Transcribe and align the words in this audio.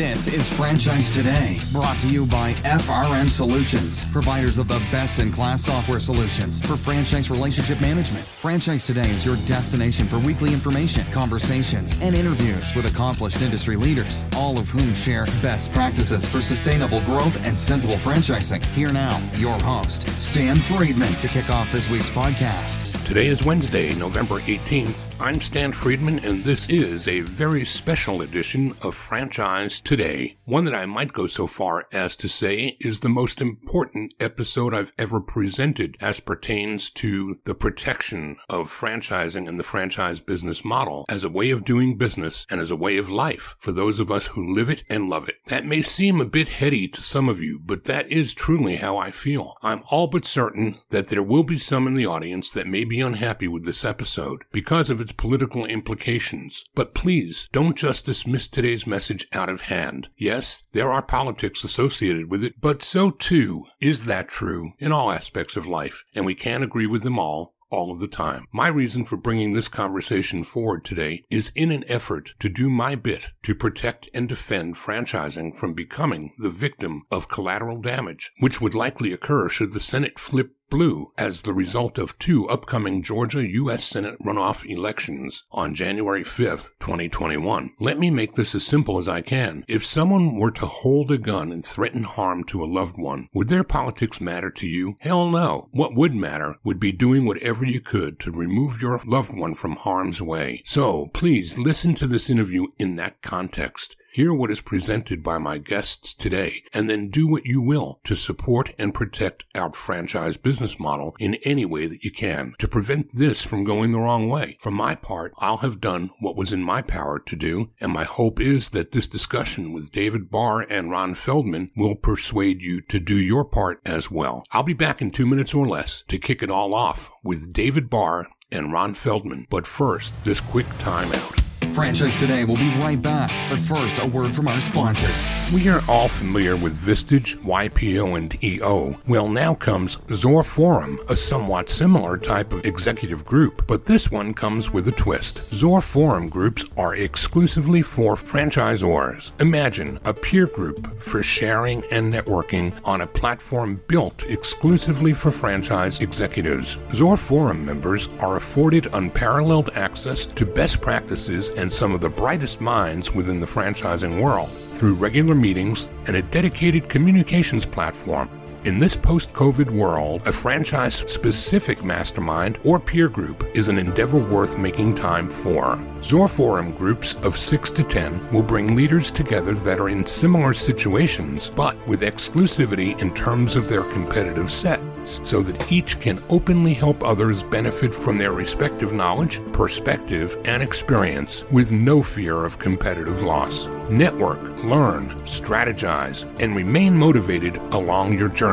This 0.00 0.28
is 0.28 0.50
Franchise 0.50 1.10
Today, 1.10 1.58
brought 1.72 1.98
to 1.98 2.08
you 2.08 2.24
by 2.24 2.54
FRM 2.64 3.28
Solutions, 3.28 4.06
providers 4.06 4.56
of 4.56 4.66
the 4.66 4.78
best 4.90 5.18
in 5.18 5.30
class 5.30 5.66
software 5.66 6.00
solutions 6.00 6.62
for 6.62 6.74
franchise 6.74 7.30
relationship 7.30 7.82
management. 7.82 8.24
Franchise 8.24 8.86
Today 8.86 9.10
is 9.10 9.26
your 9.26 9.36
destination 9.44 10.06
for 10.06 10.18
weekly 10.18 10.54
information, 10.54 11.04
conversations, 11.12 12.00
and 12.00 12.16
interviews 12.16 12.74
with 12.74 12.86
accomplished 12.86 13.42
industry 13.42 13.76
leaders, 13.76 14.24
all 14.36 14.56
of 14.56 14.70
whom 14.70 14.94
share 14.94 15.26
best 15.42 15.70
practices 15.74 16.26
for 16.26 16.40
sustainable 16.40 17.02
growth 17.02 17.36
and 17.44 17.58
sensible 17.58 17.96
franchising. 17.96 18.64
Here 18.68 18.94
now, 18.94 19.20
your 19.34 19.58
host, 19.60 20.08
Stan 20.18 20.56
Friedman, 20.56 21.12
to 21.16 21.28
kick 21.28 21.50
off 21.50 21.70
this 21.72 21.90
week's 21.90 22.08
podcast. 22.08 22.96
Today 23.06 23.26
is 23.26 23.44
Wednesday, 23.44 23.92
November 23.96 24.38
18th. 24.38 25.12
I'm 25.20 25.40
Stan 25.42 25.72
Friedman, 25.72 26.20
and 26.20 26.42
this 26.42 26.70
is 26.70 27.06
a 27.06 27.20
very 27.20 27.66
special 27.66 28.22
edition 28.22 28.72
of 28.80 28.94
Franchise 28.94 29.80
Today. 29.90 30.36
One 30.44 30.66
that 30.66 30.74
I 30.74 30.86
might 30.86 31.12
go 31.12 31.26
so 31.26 31.48
far 31.48 31.88
as 31.92 32.14
to 32.18 32.28
say 32.28 32.76
is 32.78 33.00
the 33.00 33.08
most 33.08 33.40
important 33.40 34.14
episode 34.20 34.72
I've 34.72 34.92
ever 34.96 35.20
presented 35.20 35.96
as 36.00 36.20
pertains 36.20 36.90
to 36.90 37.40
the 37.44 37.56
protection 37.56 38.36
of 38.48 38.70
franchising 38.70 39.48
and 39.48 39.58
the 39.58 39.64
franchise 39.64 40.20
business 40.20 40.64
model 40.64 41.06
as 41.08 41.24
a 41.24 41.28
way 41.28 41.50
of 41.50 41.64
doing 41.64 41.98
business 41.98 42.46
and 42.48 42.60
as 42.60 42.70
a 42.70 42.76
way 42.76 42.98
of 42.98 43.10
life 43.10 43.56
for 43.58 43.72
those 43.72 43.98
of 43.98 44.12
us 44.12 44.28
who 44.28 44.54
live 44.54 44.70
it 44.70 44.84
and 44.88 45.10
love 45.10 45.28
it. 45.28 45.34
That 45.48 45.66
may 45.66 45.82
seem 45.82 46.20
a 46.20 46.24
bit 46.24 46.50
heady 46.50 46.86
to 46.86 47.02
some 47.02 47.28
of 47.28 47.40
you, 47.40 47.58
but 47.60 47.82
that 47.86 48.08
is 48.12 48.32
truly 48.32 48.76
how 48.76 48.96
I 48.96 49.10
feel. 49.10 49.56
I'm 49.60 49.82
all 49.90 50.06
but 50.06 50.24
certain 50.24 50.78
that 50.90 51.08
there 51.08 51.24
will 51.24 51.42
be 51.42 51.58
some 51.58 51.88
in 51.88 51.94
the 51.94 52.06
audience 52.06 52.52
that 52.52 52.68
may 52.68 52.84
be 52.84 53.00
unhappy 53.00 53.48
with 53.48 53.64
this 53.64 53.84
episode 53.84 54.44
because 54.52 54.88
of 54.88 55.00
its 55.00 55.10
political 55.10 55.66
implications. 55.66 56.64
But 56.76 56.94
please 56.94 57.48
don't 57.50 57.76
just 57.76 58.06
dismiss 58.06 58.46
today's 58.46 58.86
message 58.86 59.26
out 59.32 59.48
of 59.48 59.62
hand. 59.62 59.79
Yes, 60.16 60.62
there 60.72 60.90
are 60.90 61.02
politics 61.02 61.64
associated 61.64 62.30
with 62.30 62.44
it, 62.44 62.60
but 62.60 62.82
so 62.82 63.10
too 63.10 63.64
is 63.80 64.04
that 64.04 64.28
true 64.28 64.72
in 64.78 64.92
all 64.92 65.10
aspects 65.10 65.56
of 65.56 65.66
life, 65.66 66.04
and 66.14 66.26
we 66.26 66.34
can't 66.34 66.64
agree 66.64 66.86
with 66.86 67.02
them 67.02 67.18
all 67.18 67.54
all 67.70 67.90
of 67.90 68.00
the 68.00 68.08
time. 68.08 68.46
My 68.52 68.68
reason 68.68 69.04
for 69.04 69.16
bringing 69.16 69.54
this 69.54 69.68
conversation 69.68 70.44
forward 70.44 70.84
today 70.84 71.24
is 71.30 71.52
in 71.54 71.70
an 71.70 71.84
effort 71.88 72.34
to 72.40 72.48
do 72.48 72.68
my 72.68 72.94
bit 72.94 73.28
to 73.44 73.54
protect 73.54 74.08
and 74.12 74.28
defend 74.28 74.74
franchising 74.74 75.56
from 75.56 75.74
becoming 75.74 76.32
the 76.38 76.50
victim 76.50 77.02
of 77.10 77.28
collateral 77.28 77.80
damage, 77.80 78.32
which 78.40 78.60
would 78.60 78.74
likely 78.74 79.12
occur 79.12 79.48
should 79.48 79.72
the 79.72 79.80
Senate 79.80 80.18
flip 80.18 80.50
blue 80.70 81.12
as 81.18 81.42
the 81.42 81.52
result 81.52 81.98
of 81.98 82.18
two 82.18 82.48
upcoming 82.48 83.02
Georgia 83.02 83.46
U.S. 83.46 83.84
Senate 83.84 84.16
runoff 84.24 84.64
elections 84.64 85.44
on 85.50 85.74
January 85.74 86.24
5th, 86.24 86.72
2021. 86.80 87.72
Let 87.78 87.98
me 87.98 88.10
make 88.10 88.36
this 88.36 88.54
as 88.54 88.64
simple 88.64 88.98
as 88.98 89.08
I 89.08 89.20
can. 89.20 89.64
If 89.68 89.84
someone 89.84 90.36
were 90.36 90.52
to 90.52 90.66
hold 90.66 91.10
a 91.10 91.18
gun 91.18 91.52
and 91.52 91.64
threaten 91.64 92.04
harm 92.04 92.44
to 92.44 92.62
a 92.62 92.66
loved 92.66 92.96
one, 92.96 93.28
would 93.34 93.48
their 93.48 93.64
politics 93.64 94.20
matter 94.20 94.50
to 94.50 94.66
you? 94.66 94.94
Hell 95.00 95.28
no. 95.28 95.68
What 95.72 95.94
would 95.94 96.14
matter 96.14 96.56
would 96.64 96.80
be 96.80 96.92
doing 96.92 97.26
whatever 97.26 97.64
you 97.64 97.80
could 97.80 98.20
to 98.20 98.30
remove 98.30 98.80
your 98.80 99.00
loved 99.04 99.34
one 99.34 99.54
from 99.54 99.76
harm's 99.76 100.22
way. 100.22 100.62
So 100.64 101.10
please 101.12 101.58
listen 101.58 101.94
to 101.96 102.06
this 102.06 102.30
interview 102.30 102.66
in 102.78 102.96
that 102.96 103.20
context. 103.22 103.96
Hear 104.12 104.34
what 104.34 104.50
is 104.50 104.60
presented 104.60 105.22
by 105.22 105.38
my 105.38 105.58
guests 105.58 106.14
today, 106.14 106.64
and 106.74 106.90
then 106.90 107.10
do 107.10 107.28
what 107.28 107.46
you 107.46 107.62
will 107.62 108.00
to 108.02 108.16
support 108.16 108.74
and 108.76 108.92
protect 108.92 109.44
our 109.54 109.72
franchise 109.72 110.36
business 110.36 110.80
model 110.80 111.14
in 111.20 111.36
any 111.44 111.64
way 111.64 111.86
that 111.86 112.02
you 112.02 112.10
can 112.10 112.54
to 112.58 112.66
prevent 112.66 113.12
this 113.12 113.44
from 113.44 113.62
going 113.62 113.92
the 113.92 114.00
wrong 114.00 114.28
way. 114.28 114.56
For 114.60 114.72
my 114.72 114.96
part, 114.96 115.32
I'll 115.38 115.58
have 115.58 115.80
done 115.80 116.10
what 116.18 116.34
was 116.34 116.52
in 116.52 116.64
my 116.64 116.82
power 116.82 117.20
to 117.20 117.36
do, 117.36 117.70
and 117.80 117.92
my 117.92 118.02
hope 118.02 118.40
is 118.40 118.70
that 118.70 118.90
this 118.90 119.08
discussion 119.08 119.72
with 119.72 119.92
David 119.92 120.28
Barr 120.28 120.62
and 120.62 120.90
Ron 120.90 121.14
Feldman 121.14 121.70
will 121.76 121.94
persuade 121.94 122.62
you 122.62 122.80
to 122.80 122.98
do 122.98 123.14
your 123.16 123.44
part 123.44 123.80
as 123.86 124.10
well. 124.10 124.44
I'll 124.50 124.64
be 124.64 124.72
back 124.72 125.00
in 125.00 125.12
two 125.12 125.26
minutes 125.26 125.54
or 125.54 125.68
less 125.68 126.02
to 126.08 126.18
kick 126.18 126.42
it 126.42 126.50
all 126.50 126.74
off 126.74 127.12
with 127.22 127.52
David 127.52 127.88
Barr 127.88 128.26
and 128.50 128.72
Ron 128.72 128.94
Feldman. 128.94 129.46
But 129.48 129.68
first, 129.68 130.12
this 130.24 130.40
quick 130.40 130.66
timeout. 130.80 131.39
Franchise 131.74 132.18
Today 132.18 132.44
will 132.44 132.56
be 132.56 132.68
right 132.80 133.00
back, 133.00 133.30
but 133.48 133.60
first, 133.60 134.00
a 134.00 134.06
word 134.06 134.34
from 134.34 134.48
our 134.48 134.60
sponsors. 134.60 135.52
We 135.54 135.68
are 135.68 135.80
all 135.88 136.08
familiar 136.08 136.56
with 136.56 136.76
Vistage, 136.76 137.36
YPO, 137.36 138.16
and 138.16 138.42
EO. 138.42 138.98
Well, 139.06 139.28
now 139.28 139.54
comes 139.54 139.98
Zor 140.12 140.42
Forum, 140.42 140.98
a 141.08 141.14
somewhat 141.14 141.68
similar 141.68 142.16
type 142.16 142.52
of 142.52 142.64
executive 142.64 143.24
group, 143.24 143.66
but 143.68 143.86
this 143.86 144.10
one 144.10 144.34
comes 144.34 144.72
with 144.72 144.88
a 144.88 144.92
twist. 144.92 145.42
Zor 145.54 145.80
Forum 145.80 146.28
groups 146.28 146.64
are 146.76 146.96
exclusively 146.96 147.82
for 147.82 148.16
franchisors. 148.16 149.38
Imagine 149.40 150.00
a 150.04 150.12
peer 150.12 150.46
group 150.46 151.00
for 151.00 151.22
sharing 151.22 151.84
and 151.92 152.12
networking 152.12 152.72
on 152.84 153.00
a 153.00 153.06
platform 153.06 153.80
built 153.86 154.24
exclusively 154.24 155.12
for 155.12 155.30
franchise 155.30 156.00
executives. 156.00 156.78
Zor 156.92 157.16
Forum 157.16 157.64
members 157.64 158.08
are 158.18 158.36
afforded 158.36 158.88
unparalleled 158.92 159.70
access 159.74 160.26
to 160.26 160.44
best 160.44 160.80
practices 160.80 161.50
and 161.60 161.70
some 161.70 161.92
of 161.92 162.00
the 162.00 162.08
brightest 162.08 162.60
minds 162.60 163.14
within 163.14 163.38
the 163.38 163.46
franchising 163.46 164.22
world 164.22 164.50
through 164.74 164.94
regular 164.94 165.34
meetings 165.34 165.88
and 166.06 166.16
a 166.16 166.22
dedicated 166.22 166.88
communications 166.88 167.66
platform. 167.66 168.39
In 168.62 168.78
this 168.78 168.94
post 168.94 169.32
COVID 169.32 169.70
world, 169.70 170.20
a 170.26 170.32
franchise 170.32 170.96
specific 171.10 171.82
mastermind 171.82 172.58
or 172.62 172.78
peer 172.78 173.08
group 173.08 173.42
is 173.54 173.68
an 173.68 173.78
endeavor 173.78 174.18
worth 174.18 174.58
making 174.58 174.96
time 174.96 175.30
for. 175.30 175.82
Zor 176.02 176.28
Forum 176.28 176.72
groups 176.72 177.14
of 177.22 177.38
6 177.38 177.70
to 177.70 177.82
10 177.82 178.30
will 178.30 178.42
bring 178.42 178.76
leaders 178.76 179.10
together 179.10 179.54
that 179.54 179.80
are 179.80 179.88
in 179.88 180.04
similar 180.04 180.52
situations 180.52 181.48
but 181.48 181.74
with 181.88 182.02
exclusivity 182.02 183.00
in 183.00 183.14
terms 183.14 183.56
of 183.56 183.66
their 183.66 183.82
competitive 183.94 184.52
sets 184.52 185.20
so 185.22 185.42
that 185.42 185.72
each 185.72 185.98
can 185.98 186.22
openly 186.28 186.74
help 186.74 187.02
others 187.02 187.42
benefit 187.42 187.94
from 187.94 188.18
their 188.18 188.32
respective 188.32 188.92
knowledge, 188.92 189.40
perspective, 189.52 190.36
and 190.44 190.62
experience 190.62 191.44
with 191.50 191.72
no 191.72 192.02
fear 192.02 192.44
of 192.44 192.58
competitive 192.58 193.22
loss. 193.22 193.68
Network, 193.88 194.42
learn, 194.62 195.08
strategize, 195.24 196.24
and 196.40 196.54
remain 196.54 196.94
motivated 196.94 197.56
along 197.72 198.18
your 198.18 198.28
journey. 198.28 198.49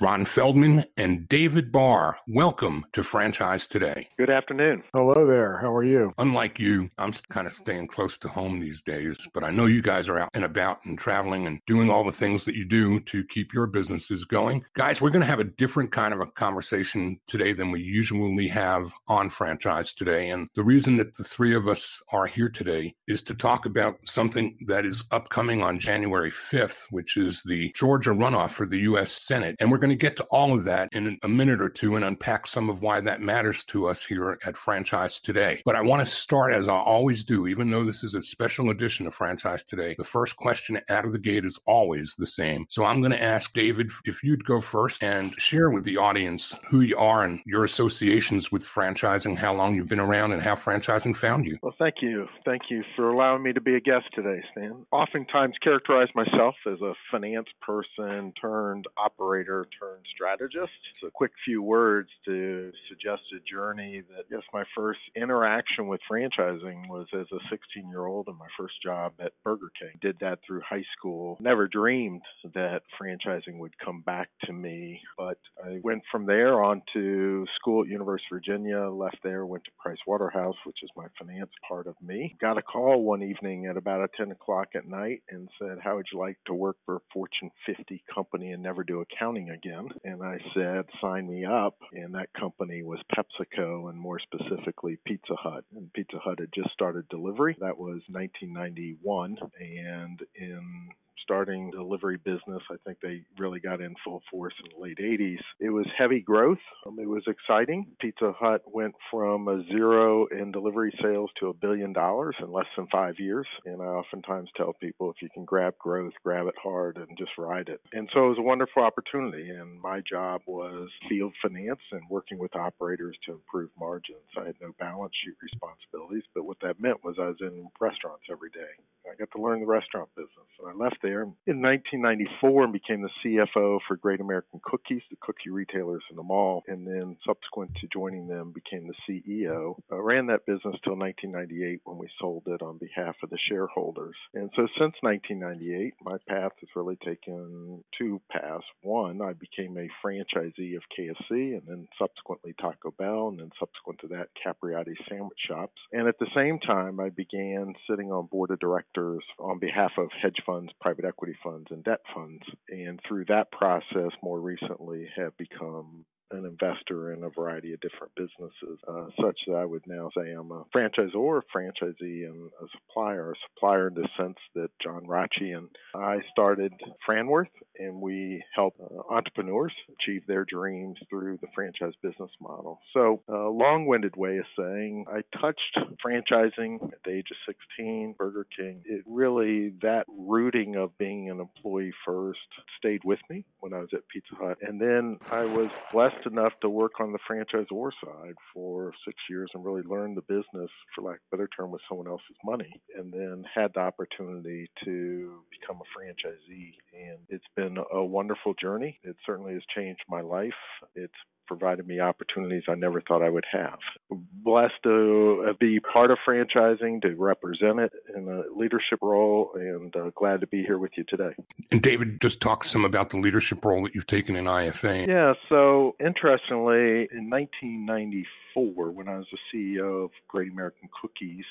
Ron 0.00 0.24
Feldman 0.24 0.84
and 0.96 1.28
David 1.28 1.70
Barr. 1.70 2.16
Welcome 2.26 2.86
to 2.92 3.02
Franchise 3.02 3.66
Today. 3.66 4.08
Good 4.18 4.30
afternoon. 4.30 4.82
Hello 4.94 5.26
there. 5.26 5.58
How 5.58 5.72
are 5.74 5.84
you? 5.84 6.12
Unlike 6.16 6.58
you, 6.58 6.88
I'm 6.96 7.12
kind 7.28 7.46
of 7.46 7.52
staying 7.52 7.88
close 7.88 8.16
to 8.18 8.28
home 8.28 8.58
these 8.58 8.80
days, 8.80 9.28
but 9.34 9.44
I 9.44 9.50
know 9.50 9.66
you 9.66 9.82
guys 9.82 10.08
are 10.08 10.18
out 10.18 10.30
and 10.32 10.44
about 10.44 10.78
and 10.86 10.98
traveling 10.98 11.46
and 11.46 11.60
doing 11.66 11.90
all 11.90 12.04
the 12.04 12.10
things 12.10 12.46
that 12.46 12.54
you 12.54 12.64
do 12.64 13.00
to 13.00 13.22
keep 13.26 13.52
your 13.52 13.66
businesses 13.66 14.24
going. 14.24 14.64
Guys, 14.74 15.02
we're 15.02 15.10
going 15.10 15.20
to 15.20 15.26
have 15.26 15.40
a 15.40 15.44
different 15.44 15.92
kind 15.92 16.14
of 16.14 16.20
a 16.20 16.26
conversation 16.26 17.20
today 17.26 17.52
than 17.52 17.70
we 17.70 17.82
usually 17.82 18.48
have 18.48 18.92
on 19.08 19.28
Franchise 19.28 19.92
Today. 19.92 20.30
And 20.30 20.48
the 20.54 20.64
reason 20.64 20.96
that 20.96 21.16
the 21.18 21.24
three 21.24 21.54
of 21.54 21.68
us 21.68 22.00
are 22.10 22.26
here 22.26 22.48
today 22.48 22.94
is 23.06 23.22
to 23.24 23.34
talk 23.34 23.66
about 23.66 23.96
something 24.06 24.56
that 24.66 24.86
is 24.86 25.04
upcoming 25.10 25.62
on 25.62 25.78
January 25.78 26.30
5th, 26.30 26.86
which 26.90 27.18
is 27.18 27.42
the 27.44 27.70
Georgia 27.76 28.10
runoff 28.10 28.52
for 28.52 28.66
the 28.66 28.78
U.S. 28.80 29.12
Senate. 29.12 29.54
And 29.60 29.70
we're 29.70 29.81
going 29.82 29.90
to 29.90 29.96
get 29.96 30.16
to 30.16 30.24
all 30.30 30.54
of 30.54 30.62
that 30.62 30.88
in 30.92 31.18
a 31.22 31.28
minute 31.28 31.60
or 31.60 31.68
two 31.68 31.96
and 31.96 32.04
unpack 32.04 32.46
some 32.46 32.70
of 32.70 32.80
why 32.82 33.00
that 33.00 33.20
matters 33.20 33.64
to 33.64 33.88
us 33.88 34.04
here 34.04 34.38
at 34.46 34.56
Franchise 34.56 35.18
Today. 35.18 35.60
But 35.64 35.74
I 35.74 35.80
want 35.80 36.06
to 36.06 36.14
start 36.14 36.52
as 36.52 36.68
I 36.68 36.76
always 36.76 37.24
do, 37.24 37.48
even 37.48 37.68
though 37.68 37.84
this 37.84 38.04
is 38.04 38.14
a 38.14 38.22
special 38.22 38.70
edition 38.70 39.08
of 39.08 39.14
Franchise 39.14 39.64
Today. 39.64 39.96
The 39.98 40.04
first 40.04 40.36
question 40.36 40.80
out 40.88 41.04
of 41.04 41.12
the 41.12 41.18
gate 41.18 41.44
is 41.44 41.58
always 41.66 42.14
the 42.16 42.28
same. 42.28 42.64
So 42.68 42.84
I'm 42.84 43.00
going 43.00 43.10
to 43.10 43.20
ask 43.20 43.52
David 43.52 43.90
if 44.04 44.22
you'd 44.22 44.44
go 44.44 44.60
first 44.60 45.02
and 45.02 45.34
share 45.34 45.68
with 45.68 45.84
the 45.84 45.96
audience 45.96 46.56
who 46.70 46.82
you 46.82 46.96
are 46.96 47.24
and 47.24 47.40
your 47.44 47.64
associations 47.64 48.52
with 48.52 48.64
franchising, 48.64 49.36
how 49.36 49.52
long 49.52 49.74
you've 49.74 49.88
been 49.88 49.98
around, 49.98 50.30
and 50.30 50.42
how 50.42 50.54
franchising 50.54 51.16
found 51.16 51.44
you. 51.44 51.58
Well, 51.60 51.74
thank 51.76 51.96
you. 52.02 52.28
Thank 52.44 52.62
you 52.70 52.84
for 52.94 53.10
allowing 53.10 53.42
me 53.42 53.52
to 53.52 53.60
be 53.60 53.74
a 53.74 53.80
guest 53.80 54.06
today, 54.14 54.44
Stan. 54.52 54.86
Oftentimes 54.92 55.56
characterize 55.60 56.08
myself 56.14 56.54
as 56.66 56.80
a 56.80 56.94
finance 57.10 57.48
person 57.60 58.32
turned 58.40 58.86
operator 58.96 59.66
turned 59.78 60.04
strategist. 60.14 60.72
So, 61.00 61.08
a 61.08 61.10
quick 61.10 61.32
few 61.44 61.62
words 61.62 62.08
to 62.26 62.72
suggest 62.88 63.22
a 63.34 63.40
journey 63.50 64.02
that, 64.10 64.24
yes, 64.30 64.42
my 64.52 64.64
first 64.76 65.00
interaction 65.16 65.86
with 65.88 66.00
franchising 66.10 66.88
was 66.88 67.06
as 67.12 67.26
a 67.32 67.38
16 67.50 67.88
year 67.88 68.06
old 68.06 68.28
in 68.28 68.36
my 68.38 68.46
first 68.58 68.74
job 68.82 69.12
at 69.20 69.32
Burger 69.44 69.70
King. 69.78 69.98
Did 70.00 70.18
that 70.20 70.40
through 70.46 70.62
high 70.68 70.84
school. 70.96 71.36
Never 71.40 71.68
dreamed 71.68 72.22
that 72.54 72.82
franchising 73.00 73.58
would 73.58 73.76
come 73.78 74.02
back 74.02 74.28
to 74.44 74.52
me, 74.52 75.00
but 75.16 75.38
I 75.64 75.78
went 75.82 76.02
from 76.10 76.26
there 76.26 76.62
on 76.62 76.82
to 76.94 77.46
school 77.56 77.82
at 77.82 77.88
University 77.88 78.26
of 78.30 78.36
Virginia, 78.36 78.88
left 78.88 79.18
there, 79.22 79.46
went 79.46 79.64
to 79.64 79.70
Price 79.78 79.98
Waterhouse, 80.06 80.56
which 80.64 80.78
is 80.82 80.90
my 80.96 81.06
finance 81.18 81.50
part 81.66 81.86
of 81.86 81.94
me. 82.02 82.36
Got 82.40 82.58
a 82.58 82.62
call 82.62 83.02
one 83.02 83.22
evening 83.22 83.66
at 83.66 83.76
about 83.76 84.08
10 84.16 84.30
o'clock 84.30 84.68
at 84.74 84.86
night 84.86 85.22
and 85.30 85.48
said, 85.58 85.78
How 85.82 85.96
would 85.96 86.06
you 86.12 86.18
like 86.18 86.38
to 86.46 86.54
work 86.54 86.76
for 86.84 86.96
a 86.96 87.00
Fortune 87.12 87.50
50 87.66 88.02
company 88.12 88.52
and 88.52 88.62
never 88.62 88.84
do 88.84 89.00
accounting 89.00 89.50
again? 89.50 89.61
And 90.04 90.22
I 90.22 90.38
said, 90.54 90.84
sign 91.00 91.28
me 91.28 91.44
up. 91.44 91.76
And 91.92 92.14
that 92.14 92.32
company 92.38 92.82
was 92.82 93.00
PepsiCo 93.14 93.88
and 93.90 93.98
more 93.98 94.18
specifically 94.20 94.98
Pizza 95.06 95.34
Hut. 95.36 95.64
And 95.74 95.92
Pizza 95.92 96.18
Hut 96.22 96.38
had 96.40 96.52
just 96.54 96.70
started 96.72 97.08
delivery. 97.08 97.56
That 97.60 97.78
was 97.78 98.02
1991. 98.08 99.38
And 99.60 100.20
in 100.34 100.88
starting 101.22 101.70
delivery 101.70 102.16
business. 102.16 102.62
I 102.70 102.76
think 102.84 102.98
they 103.00 103.22
really 103.38 103.60
got 103.60 103.80
in 103.80 103.94
full 104.04 104.22
force 104.30 104.54
in 104.62 104.70
the 104.76 104.82
late 104.82 104.98
80s. 104.98 105.40
It 105.60 105.70
was 105.70 105.86
heavy 105.96 106.20
growth. 106.20 106.58
Um, 106.86 106.98
it 106.98 107.08
was 107.08 107.24
exciting. 107.26 107.86
Pizza 108.00 108.32
Hut 108.38 108.62
went 108.66 108.94
from 109.10 109.48
a 109.48 109.62
zero 109.70 110.26
in 110.26 110.52
delivery 110.52 110.92
sales 111.02 111.30
to 111.40 111.48
a 111.48 111.54
billion 111.54 111.92
dollars 111.92 112.36
in 112.40 112.52
less 112.52 112.66
than 112.76 112.86
five 112.90 113.14
years. 113.18 113.46
And 113.64 113.80
I 113.80 113.86
oftentimes 113.86 114.50
tell 114.56 114.74
people 114.80 115.10
if 115.10 115.22
you 115.22 115.28
can 115.32 115.44
grab 115.44 115.74
growth, 115.78 116.12
grab 116.24 116.46
it 116.46 116.54
hard 116.62 116.96
and 116.96 117.16
just 117.18 117.32
ride 117.38 117.68
it. 117.68 117.80
And 117.92 118.08
so 118.12 118.26
it 118.26 118.28
was 118.30 118.38
a 118.38 118.42
wonderful 118.42 118.82
opportunity. 118.82 119.50
And 119.50 119.80
my 119.80 120.00
job 120.00 120.42
was 120.46 120.88
field 121.08 121.32
finance 121.42 121.80
and 121.92 122.02
working 122.10 122.38
with 122.38 122.54
operators 122.56 123.16
to 123.26 123.32
improve 123.32 123.70
margins. 123.78 124.18
I 124.36 124.46
had 124.46 124.56
no 124.60 124.72
balance 124.78 125.12
sheet 125.24 125.34
responsibilities, 125.42 126.24
but 126.34 126.44
what 126.44 126.58
that 126.62 126.80
meant 126.80 127.04
was 127.04 127.16
I 127.18 127.28
was 127.28 127.40
in 127.40 127.68
restaurants 127.80 128.24
every 128.30 128.50
day. 128.50 128.72
I 129.10 129.14
got 129.16 129.30
to 129.36 129.42
learn 129.42 129.60
the 129.60 129.66
restaurant 129.66 130.08
business. 130.16 130.48
And 130.58 130.68
I 130.68 130.74
left 130.74 130.96
there 131.02 131.11
in 131.20 131.60
1994 131.60 132.64
and 132.64 132.72
became 132.72 133.02
the 133.02 133.10
CFO 133.24 133.78
for 133.86 133.96
Great 133.96 134.20
American 134.20 134.60
Cookies, 134.64 135.02
the 135.10 135.16
cookie 135.20 135.50
retailers 135.50 136.02
in 136.10 136.16
the 136.16 136.22
mall. 136.22 136.62
And 136.66 136.86
then 136.86 137.16
subsequent 137.26 137.74
to 137.80 137.88
joining 137.92 138.26
them, 138.26 138.52
became 138.52 138.88
the 138.88 138.94
CEO. 139.08 139.76
I 139.90 139.96
ran 139.96 140.26
that 140.26 140.46
business 140.46 140.76
till 140.84 140.96
1998 140.96 141.80
when 141.84 141.98
we 141.98 142.08
sold 142.20 142.44
it 142.46 142.62
on 142.62 142.78
behalf 142.78 143.16
of 143.22 143.30
the 143.30 143.38
shareholders. 143.48 144.16
And 144.34 144.50
so 144.56 144.66
since 144.78 144.94
1998, 145.00 145.94
my 146.02 146.16
path 146.28 146.52
has 146.60 146.68
really 146.74 146.96
taken 147.04 147.84
two 147.98 148.20
paths. 148.30 148.64
One, 148.82 149.20
I 149.20 149.32
became 149.32 149.76
a 149.76 149.88
franchisee 150.04 150.76
of 150.76 150.82
KFC 150.98 151.30
and 151.30 151.62
then 151.66 151.88
subsequently 151.98 152.54
Taco 152.60 152.92
Bell 152.92 153.28
and 153.28 153.38
then 153.38 153.50
subsequent 153.58 154.00
to 154.00 154.08
that 154.08 154.28
Capriotti 154.44 154.94
sandwich 155.08 155.38
shops. 155.46 155.80
And 155.92 156.08
at 156.08 156.18
the 156.18 156.26
same 156.34 156.58
time, 156.58 157.00
I 157.00 157.10
began 157.10 157.74
sitting 157.88 158.12
on 158.12 158.26
board 158.26 158.50
of 158.50 158.60
directors 158.60 159.24
on 159.38 159.58
behalf 159.58 159.92
of 159.98 160.08
hedge 160.20 160.42
funds, 160.44 160.72
private 160.80 161.01
equity 161.04 161.36
funds, 161.42 161.66
and 161.70 161.84
debt 161.84 162.00
funds. 162.14 162.42
And 162.68 163.00
through 163.06 163.26
that 163.26 163.50
process, 163.52 164.10
more 164.22 164.40
recently, 164.40 165.08
have 165.16 165.36
become 165.36 166.04
an 166.32 166.46
investor 166.46 167.12
in 167.12 167.24
a 167.24 167.30
variety 167.30 167.72
of 167.72 167.80
different 167.80 168.12
businesses, 168.14 168.78
uh, 168.88 169.06
such 169.20 169.38
that 169.46 169.54
I 169.54 169.64
would 169.64 169.86
now 169.86 170.10
say 170.16 170.30
I'm 170.32 170.50
a 170.50 170.64
franchisor, 170.74 171.42
franchisee, 171.54 172.26
and 172.26 172.50
a 172.60 172.66
supplier. 172.72 173.32
A 173.32 173.34
supplier 173.48 173.88
in 173.88 173.94
the 173.94 174.08
sense 174.18 174.36
that 174.54 174.70
John 174.82 175.06
Rachi 175.06 175.56
and 175.56 175.68
I 175.94 176.18
started 176.30 176.72
Franworth, 177.08 177.46
and 177.78 178.00
we 178.00 178.42
help 178.54 178.74
uh, 178.80 179.12
entrepreneurs 179.12 179.72
achieve 180.00 180.22
their 180.26 180.44
dreams 180.44 180.98
through 181.08 181.38
the 181.40 181.48
franchise 181.54 181.94
business 182.02 182.30
model. 182.40 182.80
So, 182.92 183.22
a 183.28 183.48
long-winded 183.48 184.16
way 184.16 184.38
of 184.38 184.44
saying 184.58 185.06
I 185.08 185.22
touched 185.38 185.78
franchising 186.04 186.82
at 186.92 187.02
the 187.04 187.10
age 187.10 187.28
of 187.30 187.36
16, 187.46 188.14
Burger 188.18 188.46
King. 188.56 188.82
It 188.84 189.04
really 189.06 189.74
that 189.82 190.06
rooting 190.08 190.76
of 190.76 190.96
being 190.98 191.30
an 191.30 191.40
employee 191.40 191.92
first 192.04 192.38
stayed 192.78 193.02
with 193.04 193.20
me 193.30 193.44
when 193.60 193.72
I 193.72 193.78
was 193.78 193.90
at 193.92 194.08
Pizza 194.08 194.34
Hut, 194.34 194.58
and 194.62 194.80
then 194.80 195.18
I 195.30 195.44
was 195.44 195.70
blessed 195.92 196.21
enough 196.26 196.52
to 196.62 196.68
work 196.68 197.00
on 197.00 197.12
the 197.12 197.18
franchisor 197.30 197.90
side 198.04 198.34
for 198.54 198.92
six 199.06 199.16
years 199.28 199.50
and 199.54 199.64
really 199.64 199.82
learn 199.82 200.14
the 200.14 200.22
business, 200.22 200.70
for 200.94 201.02
lack 201.02 201.16
of 201.16 201.20
a 201.32 201.36
better 201.36 201.48
term, 201.56 201.70
with 201.70 201.82
someone 201.88 202.08
else's 202.08 202.36
money, 202.44 202.80
and 202.96 203.12
then 203.12 203.44
had 203.54 203.72
the 203.74 203.80
opportunity 203.80 204.70
to 204.84 205.40
become 205.50 205.80
a 205.80 205.98
franchisee. 205.98 206.74
And 206.92 207.18
it's 207.28 207.44
been 207.56 207.78
a 207.92 208.04
wonderful 208.04 208.54
journey. 208.54 208.98
It 209.02 209.16
certainly 209.26 209.54
has 209.54 209.62
changed 209.74 210.02
my 210.08 210.20
life. 210.20 210.52
It's 210.94 211.12
provided 211.56 211.86
me 211.86 212.00
opportunities 212.00 212.62
I 212.66 212.74
never 212.74 213.02
thought 213.02 213.22
I 213.22 213.28
would 213.28 213.44
have. 213.52 213.78
Blessed 214.10 214.82
to 214.84 215.54
be 215.60 215.80
part 215.80 216.10
of 216.10 216.16
franchising, 216.26 217.02
to 217.02 217.14
represent 217.14 217.78
it 217.78 217.92
in 218.16 218.26
a 218.26 218.58
leadership 218.58 219.00
role, 219.02 219.50
and 219.54 219.94
uh, 219.94 220.10
glad 220.16 220.40
to 220.40 220.46
be 220.46 220.62
here 220.62 220.78
with 220.78 220.92
you 220.96 221.04
today. 221.06 221.34
And 221.70 221.82
David, 221.82 222.22
just 222.22 222.40
talk 222.40 222.64
some 222.64 222.86
about 222.86 223.10
the 223.10 223.18
leadership 223.18 223.62
role 223.64 223.82
that 223.82 223.94
you've 223.94 224.06
taken 224.06 224.34
in 224.34 224.46
IFA. 224.46 225.06
Yeah, 225.06 225.34
so 225.50 225.94
interestingly, 226.00 227.08
in 227.12 227.28
1994, 227.28 228.90
when 228.90 229.08
I 229.08 229.18
was 229.18 229.26
the 229.30 229.38
CEO 229.52 230.04
of 230.04 230.10
Great 230.28 230.50
American 230.50 230.88
Cookies, 231.02 231.44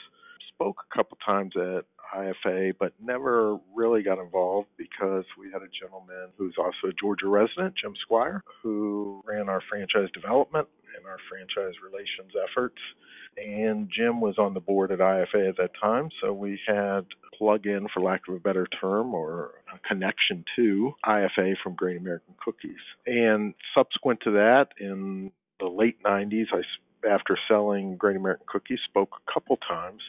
spoke 0.49 0.77
a 0.91 0.95
couple 0.95 1.17
times 1.23 1.53
at 1.55 1.85
IFA, 2.15 2.73
but 2.79 2.93
never 3.01 3.57
really 3.75 4.03
got 4.03 4.19
involved 4.19 4.67
because 4.77 5.25
we 5.37 5.51
had 5.51 5.61
a 5.61 5.69
gentleman 5.79 6.29
who's 6.37 6.55
also 6.57 6.89
a 6.89 6.93
Georgia 6.99 7.27
resident, 7.27 7.75
Jim 7.81 7.93
Squire, 8.01 8.43
who 8.61 9.21
ran 9.25 9.49
our 9.49 9.61
franchise 9.69 10.09
development 10.13 10.67
and 10.97 11.05
our 11.05 11.17
franchise 11.29 11.75
relations 11.83 12.33
efforts. 12.49 12.77
And 13.37 13.89
Jim 13.95 14.19
was 14.19 14.35
on 14.37 14.53
the 14.53 14.59
board 14.59 14.91
at 14.91 14.99
IFA 14.99 15.49
at 15.49 15.57
that 15.57 15.71
time, 15.81 16.09
so 16.21 16.33
we 16.33 16.59
had 16.67 17.05
plug 17.37 17.65
in, 17.65 17.87
for 17.93 18.01
lack 18.01 18.21
of 18.27 18.35
a 18.35 18.39
better 18.39 18.67
term, 18.79 19.13
or 19.15 19.51
a 19.73 19.79
connection 19.87 20.43
to 20.57 20.91
IFA 21.05 21.55
from 21.63 21.75
Great 21.75 21.97
American 21.97 22.35
Cookies. 22.43 22.81
And 23.05 23.53
subsequent 23.73 24.19
to 24.25 24.31
that, 24.31 24.67
in 24.79 25.31
the 25.59 25.67
late 25.67 26.03
90s, 26.03 26.47
I 26.51 26.61
after 27.09 27.37
selling 27.47 27.97
Great 27.97 28.15
American 28.15 28.45
Cookies, 28.47 28.79
spoke 28.87 29.09
a 29.27 29.33
couple 29.33 29.57
times 29.57 30.01